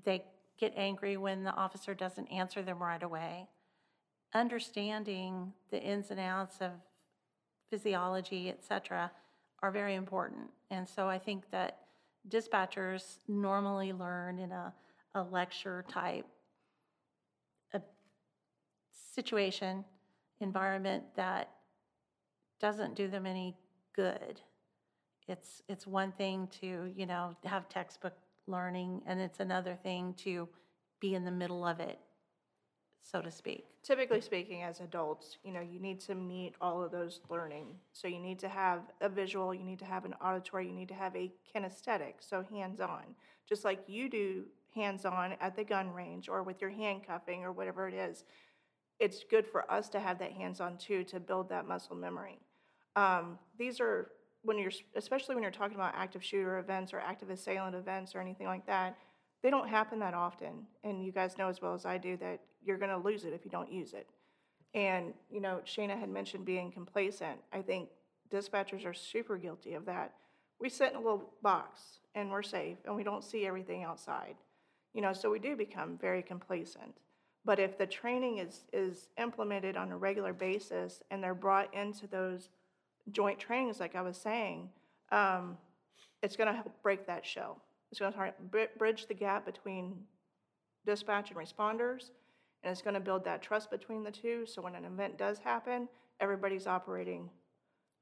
[0.03, 0.23] They
[0.57, 3.47] get angry when the officer doesn't answer them right away.
[4.33, 6.71] Understanding the ins and outs of
[7.69, 9.11] physiology, et cetera,
[9.61, 10.49] are very important.
[10.69, 11.79] And so I think that
[12.29, 14.73] dispatchers normally learn in a,
[15.13, 16.25] a lecture type
[17.73, 17.81] a
[19.13, 19.85] situation,
[20.41, 21.49] environment that
[22.59, 23.55] doesn't do them any
[23.95, 24.41] good.
[25.27, 28.13] It's, it's one thing to, you know, have textbook
[28.47, 30.47] learning, and it's another thing to
[30.99, 31.99] be in the middle of it,
[33.05, 33.67] so to speak.
[33.83, 37.67] Typically speaking, as adults, you know, you need to meet all of those learning.
[37.93, 40.87] So you need to have a visual, you need to have an auditory, you need
[40.87, 43.03] to have a kinesthetic, so hands-on.
[43.47, 47.87] Just like you do hands-on at the gun range or with your handcuffing or whatever
[47.87, 48.23] it is.
[48.99, 52.39] It's good for us to have that hands-on too, to build that muscle memory.
[52.95, 57.29] Um, these are, when you're, especially when you're talking about active shooter events or active
[57.29, 58.97] assailant events or anything like that,
[59.45, 60.65] they don't happen that often.
[60.83, 63.45] And you guys know as well as I do that you're gonna lose it if
[63.45, 64.09] you don't use it.
[64.73, 67.37] And, you know, Shayna had mentioned being complacent.
[67.53, 67.89] I think
[68.31, 70.15] dispatchers are super guilty of that.
[70.59, 74.33] We sit in a little box and we're safe and we don't see everything outside.
[74.95, 76.97] You know, so we do become very complacent.
[77.45, 82.07] But if the training is, is implemented on a regular basis and they're brought into
[82.07, 82.49] those
[83.11, 84.69] joint trainings, like I was saying,
[85.11, 85.55] um,
[86.23, 87.61] it's gonna help break that shell.
[87.91, 89.95] It's gonna try to bridge the gap between
[90.85, 92.11] dispatch and responders,
[92.63, 95.87] and it's gonna build that trust between the two, so when an event does happen,
[96.19, 97.29] everybody's operating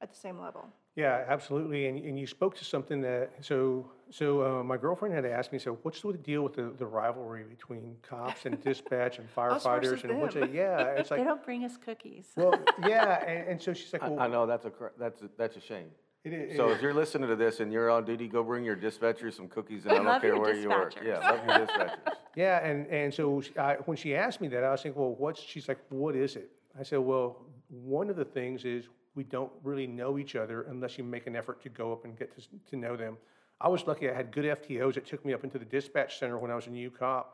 [0.01, 0.67] at the same level.
[0.95, 1.87] Yeah, absolutely.
[1.87, 5.57] And, and you spoke to something that, so, so uh, my girlfriend had asked me,
[5.57, 10.03] so what's the deal with the, the rivalry between cops and dispatch and firefighters?
[10.03, 12.27] And what's it, yeah, it's like They don't bring us cookies.
[12.35, 12.53] well,
[12.85, 15.61] yeah, and, and so she's like, I, I know, that's a, that's, a- that's a
[15.61, 15.87] shame.
[16.23, 16.55] It is.
[16.57, 19.47] So if you're listening to this and you're on duty, go bring your dispatcher some
[19.47, 20.93] cookies and I don't Love care where you work.
[20.95, 21.05] dispatchers.
[21.07, 21.97] Yeah, love your dispatchers.
[22.35, 25.13] Yeah, and, and so she- I, when she asked me that, I was thinking, well,
[25.19, 26.49] what's, she's like, what is it?
[26.79, 30.97] I said, well, one of the things is we don't really know each other unless
[30.97, 33.17] you make an effort to go up and get to, to know them.
[33.61, 36.39] I was lucky I had good FTOs that took me up into the dispatch center
[36.39, 37.25] when I was in UCOP,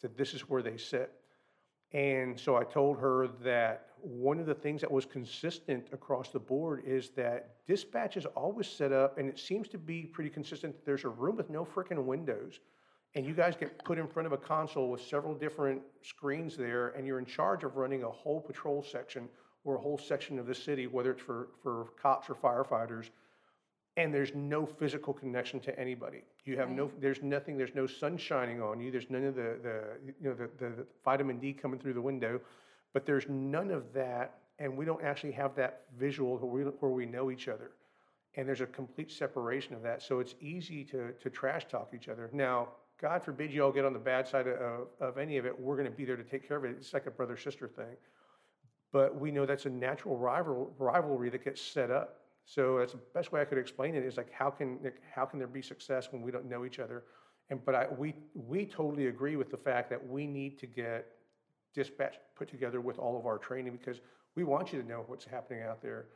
[0.00, 1.10] said, this is where they sit.
[1.92, 6.38] And so I told her that one of the things that was consistent across the
[6.38, 10.76] board is that dispatch is always set up, and it seems to be pretty consistent.
[10.84, 12.60] There's a room with no frickin' windows,
[13.14, 16.88] and you guys get put in front of a console with several different screens there,
[16.88, 19.28] and you're in charge of running a whole patrol section
[19.64, 23.06] or a whole section of the city, whether it's for, for cops or firefighters,
[23.96, 26.22] and there's no physical connection to anybody.
[26.44, 29.58] You have no, there's nothing, there's no sun shining on you, there's none of the,
[29.62, 32.40] the, you know, the, the vitamin D coming through the window,
[32.94, 36.92] but there's none of that, and we don't actually have that visual where we, where
[36.92, 37.72] we know each other.
[38.36, 42.08] And there's a complete separation of that, so it's easy to, to trash talk each
[42.08, 42.30] other.
[42.32, 42.68] Now,
[43.00, 45.76] God forbid you all get on the bad side of, of any of it, we're
[45.76, 47.96] gonna be there to take care of it, it's like a brother-sister thing.
[48.92, 52.20] But we know that's a natural rival, rivalry that gets set up.
[52.44, 55.24] So that's the best way I could explain it is like, how can, like, how
[55.24, 57.02] can there be success when we don't know each other?
[57.50, 61.06] And, but I, we, we totally agree with the fact that we need to get
[61.74, 64.00] dispatch put together with all of our training because
[64.34, 66.06] we want you to know what's happening out there.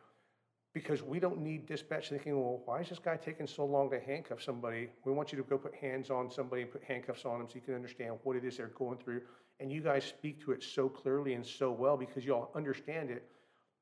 [0.74, 3.98] Because we don't need dispatch thinking, well, why is this guy taking so long to
[3.98, 4.88] handcuff somebody?
[5.04, 7.54] We want you to go put hands on somebody and put handcuffs on them so
[7.56, 9.22] you can understand what it is they're going through.
[9.60, 13.10] And you guys speak to it so clearly and so well because you all understand
[13.10, 13.24] it,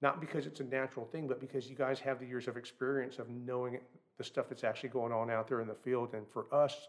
[0.01, 3.19] not because it's a natural thing, but because you guys have the years of experience
[3.19, 3.79] of knowing
[4.17, 6.15] the stuff that's actually going on out there in the field.
[6.15, 6.89] And for us,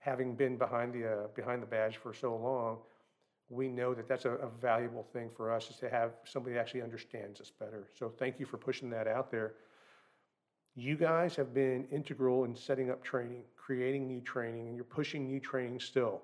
[0.00, 2.78] having been behind the, uh, behind the badge for so long,
[3.48, 6.60] we know that that's a, a valuable thing for us is to have somebody that
[6.60, 7.86] actually understands us better.
[7.98, 9.54] So thank you for pushing that out there.
[10.74, 15.26] You guys have been integral in setting up training, creating new training, and you're pushing
[15.26, 16.22] new training still.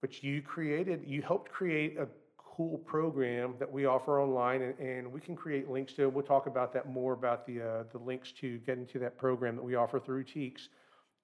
[0.00, 5.12] But you created, you helped create a cool program that we offer online, and, and
[5.12, 6.08] we can create links to.
[6.08, 9.56] We'll talk about that more about the uh, the links to get into that program
[9.56, 10.68] that we offer through TEEX.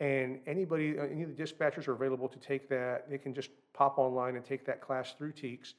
[0.00, 3.08] And anybody, uh, any of the dispatchers are available to take that.
[3.10, 5.74] They can just pop online and take that class through TEEX.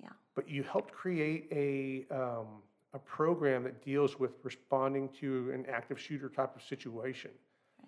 [0.00, 0.10] Yeah.
[0.34, 2.46] But you helped create a, um,
[2.92, 7.30] a program that deals with responding to an active shooter type of situation.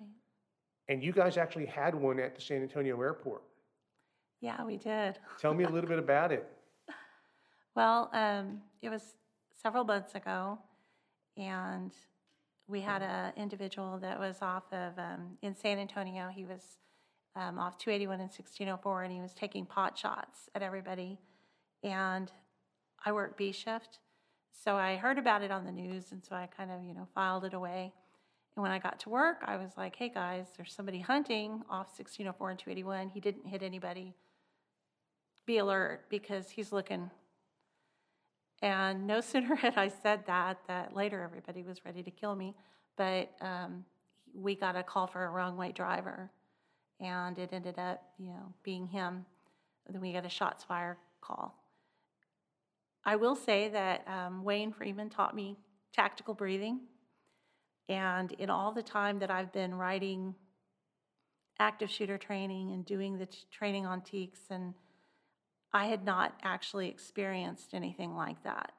[0.01, 0.09] Right.
[0.89, 3.43] And you guys actually had one at the San Antonio airport.
[4.41, 5.19] Yeah, we did.
[5.39, 6.49] Tell me a little bit about it.
[7.75, 9.15] Well, um, it was
[9.63, 10.59] several months ago,
[11.37, 11.93] and
[12.69, 16.79] we had an individual that was off of, um, in San Antonio, he was,
[17.35, 20.63] um, off two eighty-one and sixteen oh four, and he was taking pot shots at
[20.63, 21.19] everybody.
[21.83, 22.31] And
[23.05, 24.01] I work B shift,
[24.53, 27.07] so I heard about it on the news, and so I kind of, you know,
[27.15, 27.93] filed it away.
[28.55, 31.95] And when I got to work, I was like, hey, guys, there's somebody hunting off
[31.97, 34.15] sixteen oh four and two eighty-one, he didn't hit anybody.
[35.47, 37.11] Be alert, because he's looking
[38.63, 42.55] and no sooner had I said that, that later everybody was ready to kill me.
[42.97, 43.85] But um,
[44.35, 46.31] we got a call for a wrong way driver,
[47.01, 49.25] and it ended up, you know, being him.
[49.89, 51.55] Then we got a shots fired call.
[53.05, 55.57] I will say that um, Wayne Freeman taught me
[55.95, 56.81] tactical breathing,
[57.89, 60.35] and in all the time that I've been writing
[61.61, 64.75] active shooter training and doing the t- training on TEEX and
[65.73, 68.73] I had not actually experienced anything like that.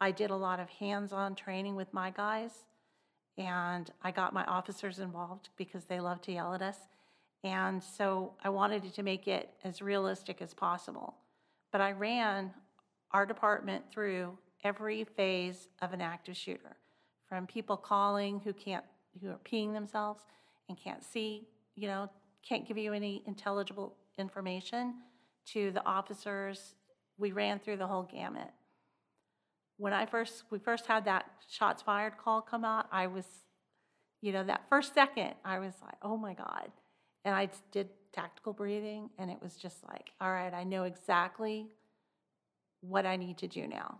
[0.00, 2.64] I did a lot of hands on training with my guys,
[3.36, 6.78] and I got my officers involved because they love to yell at us.
[7.44, 11.14] And so I wanted to make it as realistic as possible.
[11.72, 12.52] But I ran
[13.12, 16.76] our department through every phase of an active shooter
[17.28, 18.84] from people calling who can't,
[19.22, 20.22] who are peeing themselves
[20.68, 22.10] and can't see, you know,
[22.46, 24.94] can't give you any intelligible information
[25.52, 26.74] to the officers.
[27.18, 28.50] We ran through the whole gamut.
[29.76, 33.26] When I first, we first had that shots fired call come out, I was,
[34.20, 36.70] you know, that first second, I was like, oh my God.
[37.24, 41.68] And I did tactical breathing, and it was just like, all right, I know exactly
[42.80, 43.98] what I need to do now.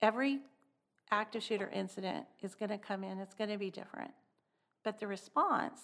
[0.00, 0.40] Every
[1.10, 4.12] active shooter incident is going to come in, it's going to be different.
[4.84, 5.80] But the response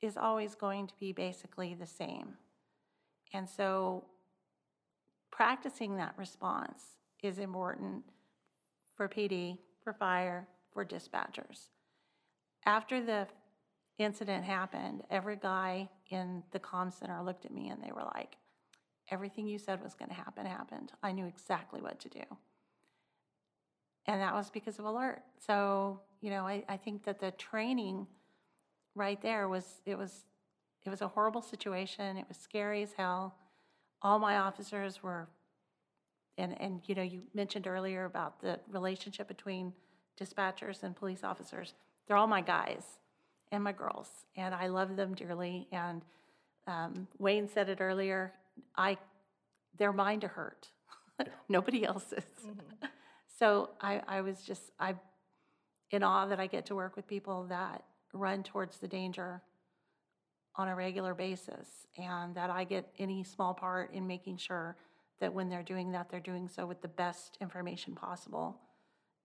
[0.00, 2.34] is always going to be basically the same.
[3.32, 4.04] And so
[5.30, 6.82] practicing that response
[7.22, 8.02] is important
[8.94, 11.68] for PD, for fire, for dispatchers.
[12.66, 13.26] After the
[13.98, 18.36] incident happened, every guy in the comm center looked at me and they were like,
[19.10, 20.92] everything you said was going to happen happened.
[21.02, 22.22] I knew exactly what to do.
[24.06, 25.20] And that was because of ALERRT.
[25.38, 28.06] So, you know, I, I think that the training
[28.94, 30.24] right there was, it was
[30.84, 32.16] it was a horrible situation.
[32.16, 33.34] It was scary as hell.
[34.02, 35.28] All my officers were,
[36.38, 39.72] and, and you know, you mentioned earlier about the relationship between
[40.18, 41.74] dispatchers and police officers.
[42.06, 42.84] They're all my guys
[43.52, 45.68] and my girls, and I love them dearly.
[45.70, 46.02] And
[46.66, 48.32] um, Wayne said it earlier.
[48.76, 48.96] I,
[49.76, 50.68] they're mine to hurt.
[51.48, 52.24] Nobody else's.
[52.46, 52.86] Mm-hmm.
[53.38, 54.94] so I, I was just, I,
[55.90, 59.42] in awe that I get to work with people that run towards the danger
[60.56, 64.76] on a regular basis, and that I get any small part in making sure
[65.20, 68.58] that when they're doing that, they're doing so with the best information possible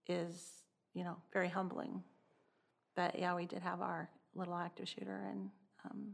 [0.07, 0.49] is,
[0.93, 2.03] you know, very humbling.
[2.95, 5.49] But yeah, we did have our little active shooter, and
[5.85, 6.09] um,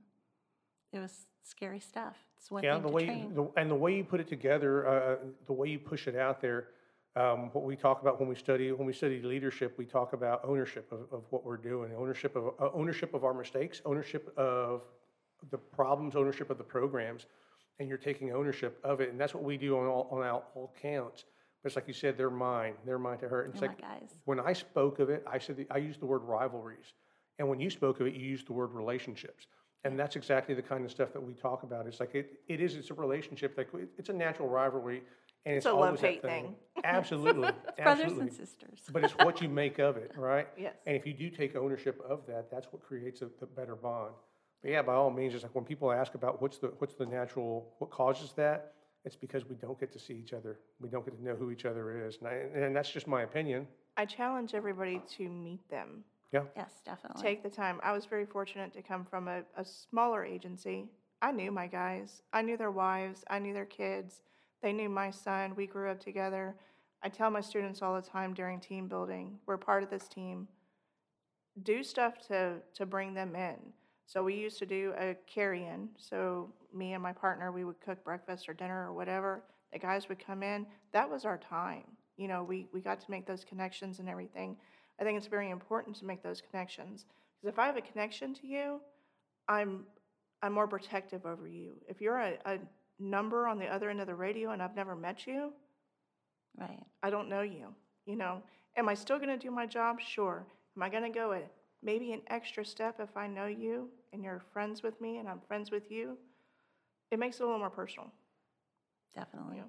[0.93, 2.15] it was scary stuff.
[2.37, 3.33] It's one Yeah, thing the to way, train.
[3.33, 6.39] the- and the way you put it together, uh, the way you push it out
[6.41, 6.69] there,
[7.15, 10.41] um, what we talk about when we study, when we study leadership, we talk about
[10.45, 14.83] ownership of, of what we're doing, ownership of, uh, ownership of our mistakes, ownership of
[15.49, 17.25] the problems, ownership of the programs,
[17.79, 20.43] and you're taking ownership of it, and that's what we do on all, on all,
[20.55, 21.25] all counts.
[21.63, 23.45] But it's like you said, they're mine, they're mine to hurt.
[23.45, 24.09] And It's oh They're like, guys.
[24.25, 26.93] when I spoke of it, I said, the- I used the word rivalries.
[27.39, 29.47] And when you spoke of it, you used the word relationships.
[29.83, 31.87] And that's exactly the kind of stuff that we talk about.
[31.87, 35.01] It's like, it, it is, it's a relationship, like, it- it's a natural rivalry,
[35.45, 36.43] and it's It's a love-hate thing.
[36.43, 36.83] thing.
[36.83, 37.41] Absolutely,
[37.77, 38.21] Brothers absolutely.
[38.27, 38.79] and sisters.
[38.91, 40.47] But it's what you make of it, right?
[40.57, 40.75] Yes.
[40.85, 44.13] And if you do take ownership of that, that's what creates a, the better bond.
[44.61, 47.05] But yeah, by all means, it's like when people ask about what's the, what's the
[47.05, 50.59] natural, what causes that, it's because we don't get to see each other.
[50.79, 52.17] We don't get to know who each other is.
[52.19, 52.33] And I,
[52.65, 53.67] and that's just my opinion.
[53.97, 56.03] I challenge everybody to meet them.
[56.31, 56.43] Yeah.
[56.55, 57.21] Yes, definitely.
[57.21, 57.79] Take the time.
[57.83, 60.85] I was very fortunate to come from a, a smaller agency.
[61.21, 62.21] I knew my guys.
[62.31, 63.23] I knew their wives.
[63.29, 64.21] I knew their kids.
[64.61, 65.53] They knew my son.
[65.55, 66.55] We grew up together.
[67.03, 70.47] I tell my students all the time during team building, we're part of this team.
[71.63, 73.57] Do stuff to, to bring them in.
[74.05, 75.89] So we used to do a carry-in.
[75.97, 79.43] So me and my partner, we would cook breakfast or dinner or whatever.
[79.71, 80.65] The guys would come in.
[80.91, 81.85] That was our time.
[82.17, 84.57] You know, we, we got to make those connections and everything.
[84.99, 87.05] I think it's very important to make those connections.
[87.41, 88.81] Because if I have a connection to you,
[89.47, 89.85] I'm
[90.43, 91.73] I'm more protective over you.
[91.87, 92.57] If you're a, a
[92.99, 95.53] number on the other end of the radio and I've never met you,
[96.57, 96.83] Right.
[97.01, 97.73] I don't know you,
[98.05, 98.41] you know?
[98.77, 99.99] Am I still gonna do my job?
[99.99, 100.45] Sure.
[100.75, 101.41] Am I gonna go a,
[101.83, 105.39] maybe an extra step if I know you and you're friends with me and I'm
[105.47, 106.17] friends with you?
[107.11, 108.11] It makes it a little more personal.
[109.15, 109.57] Definitely.
[109.57, 109.63] Yeah.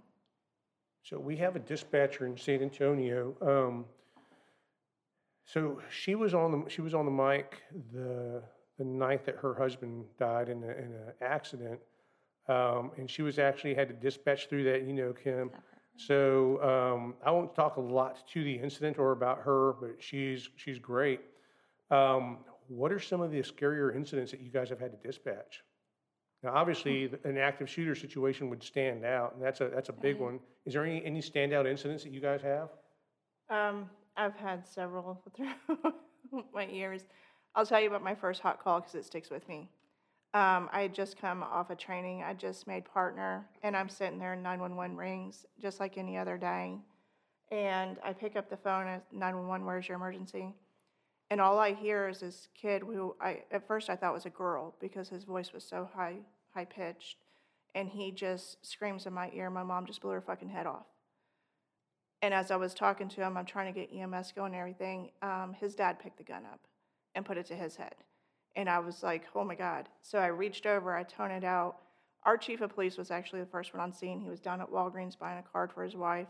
[1.02, 3.34] So we have a dispatcher in San Antonio.
[3.42, 3.84] Um,
[5.44, 7.60] so she was on the, she was on the mic
[7.92, 8.42] the,
[8.78, 11.80] the night that her husband died in a, in an accident.
[12.48, 15.50] Um, and she was actually had to dispatch through that, you know, Kim.
[15.96, 20.48] So, um, I won't talk a lot to the incident or about her, but she's,
[20.56, 21.20] she's great.
[21.90, 25.62] Um, what are some of the scarier incidents that you guys have had to dispatch?
[26.42, 29.92] Now, obviously, th- an active shooter situation would stand out, and that's a, that's a
[29.92, 30.24] big Right.
[30.32, 30.40] one.
[30.64, 32.70] Is there any, any standout incidents that you guys have?
[33.50, 37.02] Um, I've had several through my years.
[37.54, 39.68] I'll tell you about my first hot call because it sticks with me.
[40.34, 42.22] Um, I had just come off a training.
[42.22, 46.78] I just made partner, and I'm sitting there, 911 rings, just like any other day.
[47.50, 50.54] And I pick up the phone, and 911, where's your emergency?
[51.32, 54.30] And all I hear is this kid who I, at first I thought was a
[54.30, 56.16] girl because his voice was so high,
[56.52, 57.16] high pitched.
[57.74, 60.84] And he just screams in my ear, my mom just blew her fucking head off.
[62.20, 65.10] And as I was talking to him, I'm trying to get EMS going and everything.
[65.22, 66.60] Um, his dad picked the gun up
[67.14, 67.94] and put it to his head.
[68.54, 69.88] And I was like, oh my God.
[70.02, 71.76] So I reached over, I toned it out.
[72.24, 74.20] Our chief of police was actually the first one on scene.
[74.20, 76.28] He was down at Walgreens buying a card for his wife.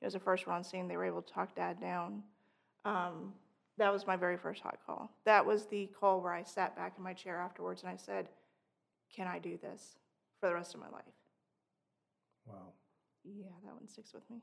[0.00, 0.88] He was the first one on scene.
[0.88, 2.22] They were able to talk dad down.
[2.86, 3.34] Um,
[3.78, 5.10] that was my very first hot call.
[5.24, 8.28] That was the call where I sat back in my chair afterwards and I said,
[9.14, 9.96] can I do this
[10.40, 11.04] for the rest of my life?
[12.46, 12.72] Wow.
[13.24, 14.38] Yeah, that one sticks with me.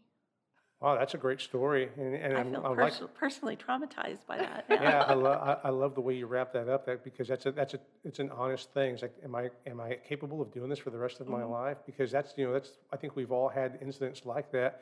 [0.82, 4.26] Wow, that's a great story, and, and I I'm- feel I like, perso- personally traumatized
[4.28, 4.66] by that.
[4.70, 7.46] yeah, I love, I, I love the way you wrap that up, that, because that's
[7.46, 8.94] a, that's a, it's an honest thing.
[8.94, 11.40] It's like, am I, am I capable of doing this for the rest of my
[11.40, 11.52] mm-hmm.
[11.52, 11.78] life?
[11.86, 14.82] Because that's, you know, that's, I think we've all had incidents like that.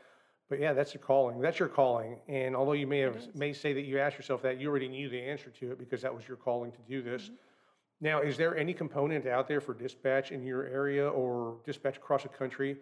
[0.53, 3.73] But yeah, that's a calling, that's your calling, and although you may have, may say
[3.73, 6.27] that you asked yourself that, you already knew the answer to it, because that was
[6.27, 7.31] your calling to do this.
[8.01, 12.21] Now, is there any component out there for dispatch in your area or dispatch across
[12.21, 12.77] the country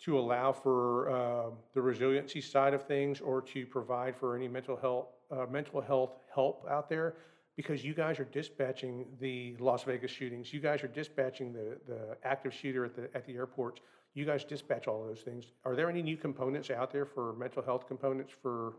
[0.00, 4.76] to allow for uh, the resiliency side of things or to provide for any mental
[4.76, 7.14] health, uh, mental health help out there?
[7.54, 12.16] Because you guys are dispatching the Las Vegas shootings, you guys are dispatching the, the
[12.24, 13.80] active shooter at the, at the airports.
[14.14, 15.46] You guys dispatch all those things.
[15.64, 18.74] Are there any new components out there for mental health components for,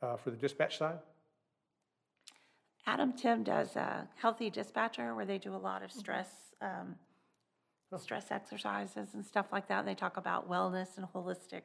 [0.00, 0.98] uh, for the dispatch side?
[2.86, 6.28] Adam Timm does a healthy dispatcher where they do a lot of stress,
[6.62, 6.94] um,
[7.98, 9.84] stress exercises and stuff like that.
[9.84, 11.62] They talk about wellness and holistic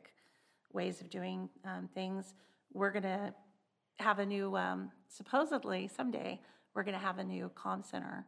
[0.73, 2.33] ways of doing um, things.
[2.73, 3.33] We're going to
[3.99, 6.41] have a new, um, supposedly someday,
[6.73, 8.25] we're going to have a new comm center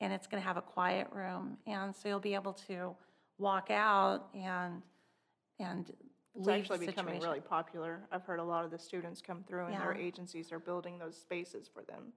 [0.00, 1.56] and it's going to have a quiet room.
[1.66, 2.94] And so you'll be able to
[3.38, 4.82] walk out and,
[5.58, 5.90] and
[6.36, 7.28] It's leave actually becoming situation.
[7.28, 8.00] really popular.
[8.12, 11.16] I've heard a lot of the students come through and their agencies are building those
[11.16, 12.12] spaces for them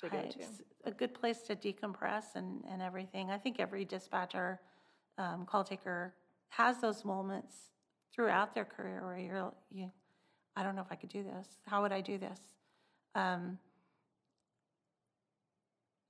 [0.00, 0.40] to go Right, to.
[0.40, 3.30] It's a good place to decompress and, and everything.
[3.30, 4.60] I think every dispatcher,
[5.18, 6.14] um, call taker
[6.48, 7.56] has those moments
[8.14, 9.90] throughout their career where you're, you,
[10.56, 11.48] I don't know if I could do this.
[11.66, 12.38] How would I do this?
[13.14, 13.58] Um,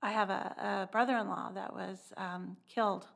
[0.03, 3.07] I have a, a brother-in-law that was um, killed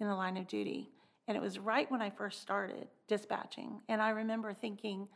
[0.00, 0.90] in the line of duty,
[1.26, 3.80] and it was right when I first started dispatching.
[3.88, 5.08] And I remember thinking,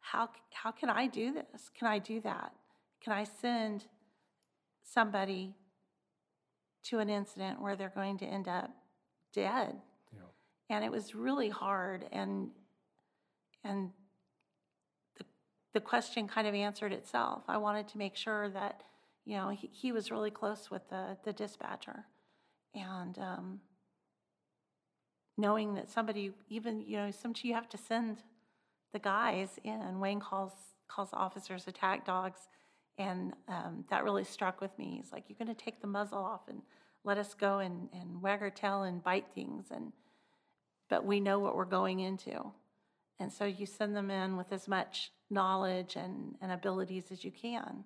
[0.00, 1.70] how how can I do this?
[1.78, 2.52] Can I do that?
[3.02, 3.84] Can I send
[4.82, 5.54] somebody
[6.84, 8.70] to an incident where they're going to end up
[9.32, 9.76] dead?
[10.12, 10.76] Yeah.
[10.76, 12.50] And it was really hard, and
[13.64, 13.90] and
[15.16, 15.24] the
[15.74, 17.44] the question kind of answered itself.
[17.48, 18.82] I wanted to make sure that
[19.24, 22.04] you know he, he was really close with the the dispatcher,
[22.74, 23.60] and um,
[25.36, 28.22] knowing that somebody even you know sometimes you have to send
[28.92, 30.00] the guys in.
[30.00, 30.52] Wayne calls
[30.88, 32.48] calls officers attack dogs,
[32.98, 35.00] and um, that really struck with me.
[35.02, 36.62] He's like, "You're going to take the muzzle off and
[37.04, 39.92] let us go and, and wag our tail and bite things, and
[40.88, 42.52] but we know what we're going into."
[43.18, 47.30] And so you send them in with as much knowledge and, and abilities as you
[47.30, 47.84] can,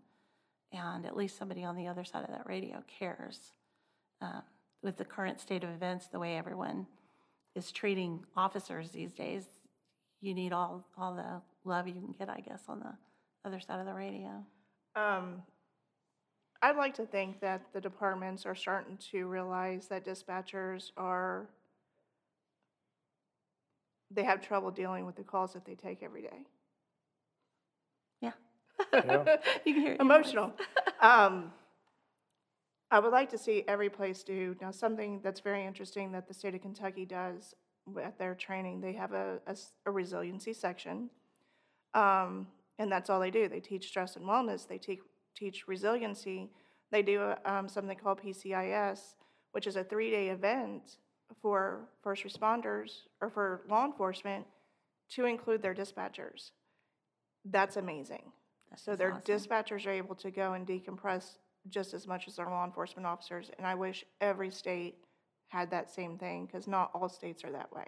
[0.73, 3.53] and at least somebody on the other side of that radio cares.
[4.23, 4.41] Uh,
[4.83, 6.87] with the current state of events, the way everyone
[7.57, 9.45] is treating officers these days,
[10.21, 12.93] you need all, all the love you can get, I guess, on the
[13.45, 14.45] other side of the radio.
[14.95, 15.43] Um,
[16.63, 21.49] I'd like to think that the departments are starting to realize that dispatchers are,
[24.11, 26.45] they have trouble dealing with the calls that they take every day.
[28.21, 28.33] Yeah.
[28.93, 29.37] Yeah.
[29.65, 30.35] You can hear it in your voice.
[30.35, 30.53] Emotional.
[31.01, 31.53] Um,
[32.91, 36.35] I would like to see every place do, now something that's very interesting that the
[36.35, 37.55] state of Kentucky does
[37.87, 39.39] with their training, they have a
[39.87, 41.11] a resiliency section.
[41.95, 42.47] Um,
[42.79, 43.49] and that's all they do.
[43.49, 45.01] They teach stress and wellness, they teach,
[45.35, 46.51] teach resiliency.
[46.93, 49.15] They do, um, something called PCIS,
[49.53, 50.99] which is a three-day event
[51.43, 54.47] for first responders or for law enforcement
[55.11, 56.53] to include their dispatchers.
[57.45, 58.33] That's amazing.
[58.71, 59.23] That So their awesome.
[59.25, 61.39] dispatchers are able to go and decompress
[61.69, 63.51] just as much as our law enforcement officers.
[63.59, 64.97] And I wish every state
[65.49, 67.87] had that same thing, because not all states are that way.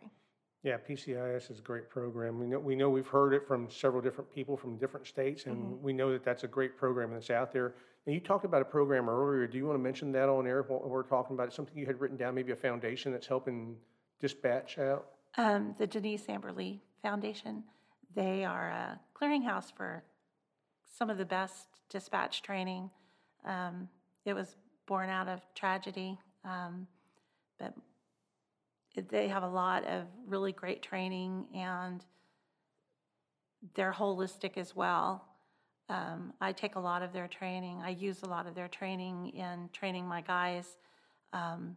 [0.62, 2.39] Yeah, PCIS is a great program.
[2.39, 5.81] We know, we know we've heard it from several different people from different states, and
[5.83, 7.74] we know that that's a great program that's out there.
[8.07, 9.47] And you talked about a program earlier.
[9.47, 11.53] Do you want to mention that on air while we're talking about it?
[11.53, 13.76] Something you had written down, maybe a foundation that's helping
[14.20, 15.07] dispatch out?
[15.37, 17.62] Um, the Denise Amber Lee Foundation,
[18.14, 20.03] they are a clearinghouse for
[20.97, 22.91] some of the best dispatch training.
[23.49, 23.88] Um,
[24.24, 24.55] it was
[24.86, 26.86] born out of tragedy, um,
[27.59, 27.74] but
[29.11, 32.05] they have a lot of really great training and
[33.74, 35.24] they're holistic as well.
[35.88, 37.80] Um, I take a lot of their training.
[37.82, 40.76] I use a lot of their training in training my guys.
[41.32, 41.76] Um,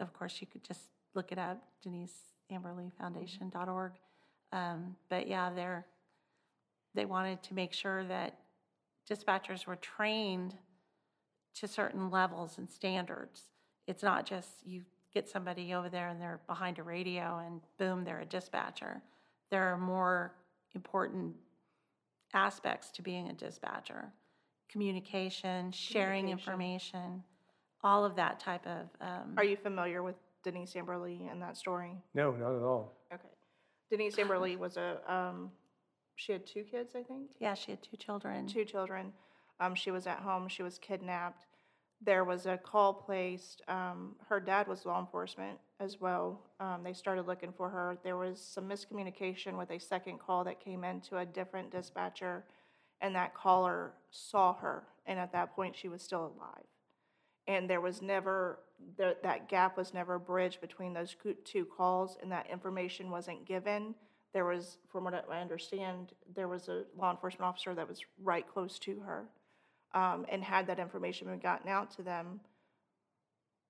[0.00, 3.92] of course, you could just look it up, DeniseAmberLeeFoundation.org.
[4.52, 5.86] Um, but yeah, they're,
[6.94, 8.39] they wanted to make sure that
[9.10, 10.54] dispatchers were trained
[11.56, 13.42] to certain levels and standards.
[13.86, 14.82] It's not just you
[15.12, 19.02] get somebody over there and they're behind a radio and boom, they're a dispatcher.
[19.50, 20.32] There are more
[20.74, 21.34] important
[22.32, 24.12] aspects to being a dispatcher.
[24.68, 26.52] Communication, sharing Communication.
[26.52, 27.24] information,
[27.82, 31.56] all of that type of, um, Are you familiar with Denise Amber Lee and that
[31.56, 32.00] story?
[32.14, 32.92] No, not at all.
[33.12, 33.28] Okay.
[33.90, 35.50] Denise Amber Lee was a, um,
[36.20, 37.30] she had two kids, I think?
[37.38, 38.46] yeah, she had two children.
[38.46, 39.12] two children.
[39.58, 40.48] Um, she was at home.
[40.48, 41.46] She was kidnapped.
[42.02, 43.62] There was a call placed.
[43.68, 46.40] Um, her dad was law enforcement as well.
[46.58, 47.98] Um, they started looking for her.
[48.02, 52.44] There was some miscommunication with a second call that came in to a different dispatcher,
[53.00, 54.84] and that caller saw her.
[55.06, 56.66] And at that point, she was still alive.
[57.48, 58.60] And there was never,
[58.96, 63.94] there, that gap was never bridged between those two calls, and that information wasn't given.
[64.32, 68.46] There was, from what I understand, there was a law enforcement officer that was right
[68.46, 69.24] close to her.
[69.92, 72.40] Um, and had that information been gotten out to them,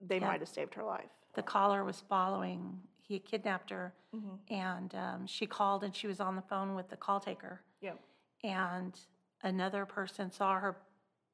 [0.03, 0.27] they Yeah.
[0.27, 1.11] might have saved her life.
[1.35, 4.53] The caller was following, he had kidnapped her, Mm-hmm.
[4.53, 7.61] and um, she called and she was on the phone with the call taker.
[7.81, 8.01] Yep.
[8.43, 8.99] And
[9.43, 10.77] another person saw her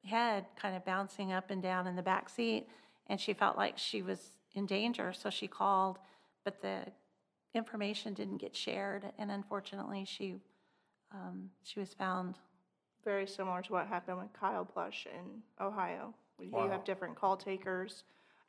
[0.05, 2.67] head kind of bouncing up and down in the back seat,
[3.07, 5.97] and she felt like she was in danger, so she called,
[6.45, 6.85] but the
[7.53, 10.35] information didn't get shared, and unfortunately, she,
[11.13, 12.35] um, she was found.
[13.03, 16.13] Very similar to what happened with Kyle Plush in Ohio.
[16.41, 18.03] You have different call takers,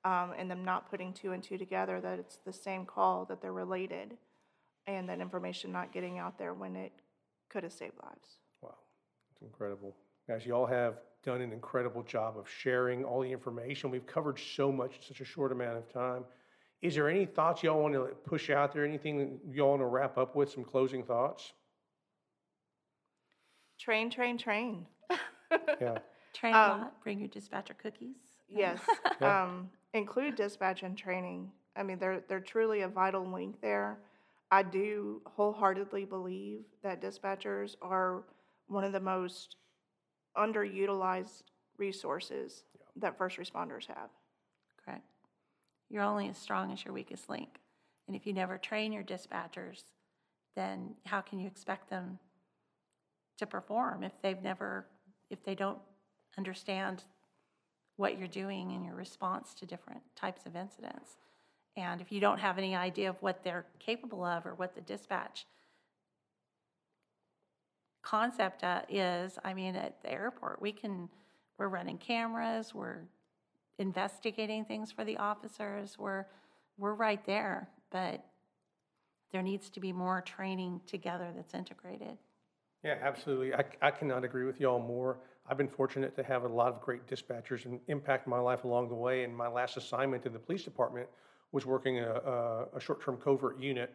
[0.04, 3.40] um, and them not putting two and two together, that it's the same call, that
[3.40, 4.16] they're related,
[4.86, 6.92] and that information not getting out there when it
[7.48, 8.38] could have saved lives.
[8.60, 8.74] Wow,
[9.32, 9.94] it's incredible.
[10.26, 13.90] Guys, you all have done an incredible job of sharing all the information.
[13.90, 16.24] We've covered so much in such a short amount of time.
[16.80, 18.84] Is there any thoughts y'all want to push out there?
[18.84, 20.50] Anything y'all want to wrap up with?
[20.50, 21.52] Some closing thoughts?
[23.78, 24.86] Train, train, train.
[25.80, 25.98] Yeah.
[26.34, 28.16] Train a Um, lot, bring your dispatcher cookies.
[28.50, 28.80] Yes,
[29.20, 29.44] Yeah.
[29.44, 31.50] um, include dispatch and training.
[31.74, 33.98] I mean, they're, they're truly a vital link there.
[34.50, 38.24] I do wholeheartedly believe that dispatchers are
[38.66, 39.56] one of the most
[40.36, 41.44] underutilized
[41.78, 42.64] resources
[42.96, 44.10] that first responders have.
[44.84, 45.02] Correct.
[45.90, 47.60] You're only as strong as your weakest link.
[48.06, 49.84] And if you never train your dispatchers,
[50.56, 52.18] then how can you expect them
[53.38, 54.86] to perform if they've never,
[55.30, 55.78] if they don't
[56.36, 57.04] understand
[57.96, 61.16] what you're doing in your response to different types of incidents?
[61.76, 64.80] And if you don't have any idea of what they're capable of or what the
[64.80, 65.46] dispatch
[68.02, 71.08] concept uh, is, I mean, at the airport, we can,
[71.58, 73.02] we're running cameras, we're
[73.78, 76.26] investigating things for the officers, we're,
[76.76, 78.24] we're right there, but
[79.32, 82.16] there needs to be more training together that's integrated.
[82.84, 83.54] Yeah, absolutely.
[83.54, 85.18] I, I cannot agree with y'all more.
[85.48, 88.88] I've been fortunate to have a lot of great dispatchers and impact my life along
[88.88, 89.24] the way.
[89.24, 91.08] And my last assignment in the police department
[91.52, 93.94] was working a, a, a short-term covert unit.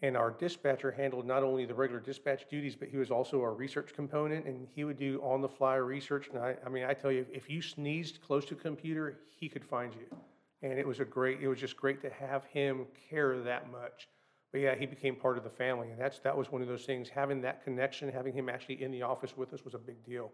[0.00, 3.52] And our dispatcher handled not only the regular dispatch duties, but he was also our
[3.52, 6.28] research component and he would do on-the-fly research.
[6.32, 9.48] And I, I mean, I tell you, if you sneezed close to a computer, he
[9.48, 10.16] could find you.
[10.62, 14.08] And it was a great, it was just great to have him care that much.
[14.52, 16.86] But yeah, he became part of the family, and that's, that was one of those
[16.86, 20.02] things, having that connection, having him actually in the office with us was a big
[20.04, 20.32] deal.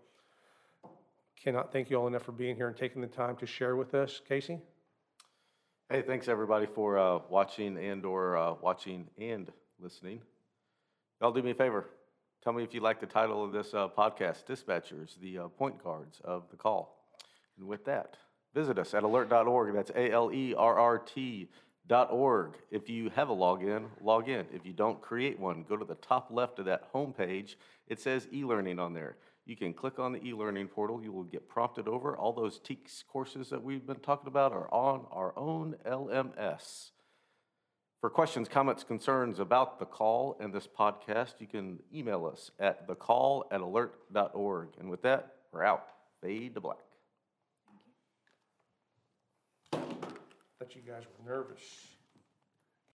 [1.43, 3.93] Cannot thank you all enough for being here and taking the time to share with
[3.95, 4.21] us.
[4.31, 4.61] Jaycee?
[5.91, 10.23] Hey, thanks everybody for uh, watching and/or uh, watching and listening.
[11.21, 11.85] Y'all do me a favor.
[12.43, 15.85] Tell me if you like the title of this uh, podcast, Dispatchers, the uh, point
[15.85, 17.05] guards of the call.
[17.59, 18.17] And with that,
[18.55, 19.75] visit us at alerrt.org.
[19.75, 21.51] That's A L E R R T
[21.87, 22.55] dot org.
[22.71, 24.47] If you have a login, log in.
[24.55, 27.57] If you don't create one, go to the top left of that homepage.
[27.89, 29.17] It says e-learning on there.
[29.47, 31.03] You can click on the e-learning portal.
[31.03, 32.17] You will get prompted over.
[32.17, 36.93] All those TEEX courses that we've been talking about are on our own LMS.
[38.01, 42.87] For questions, comments, concerns about the call and this podcast, you can email us at
[42.89, 44.69] thecall@alerrt.org.
[44.79, 45.89] And with that, we're out.
[46.23, 46.79] Fade to black.
[49.73, 49.85] Thank
[50.65, 51.94] I thought you guys were nervous.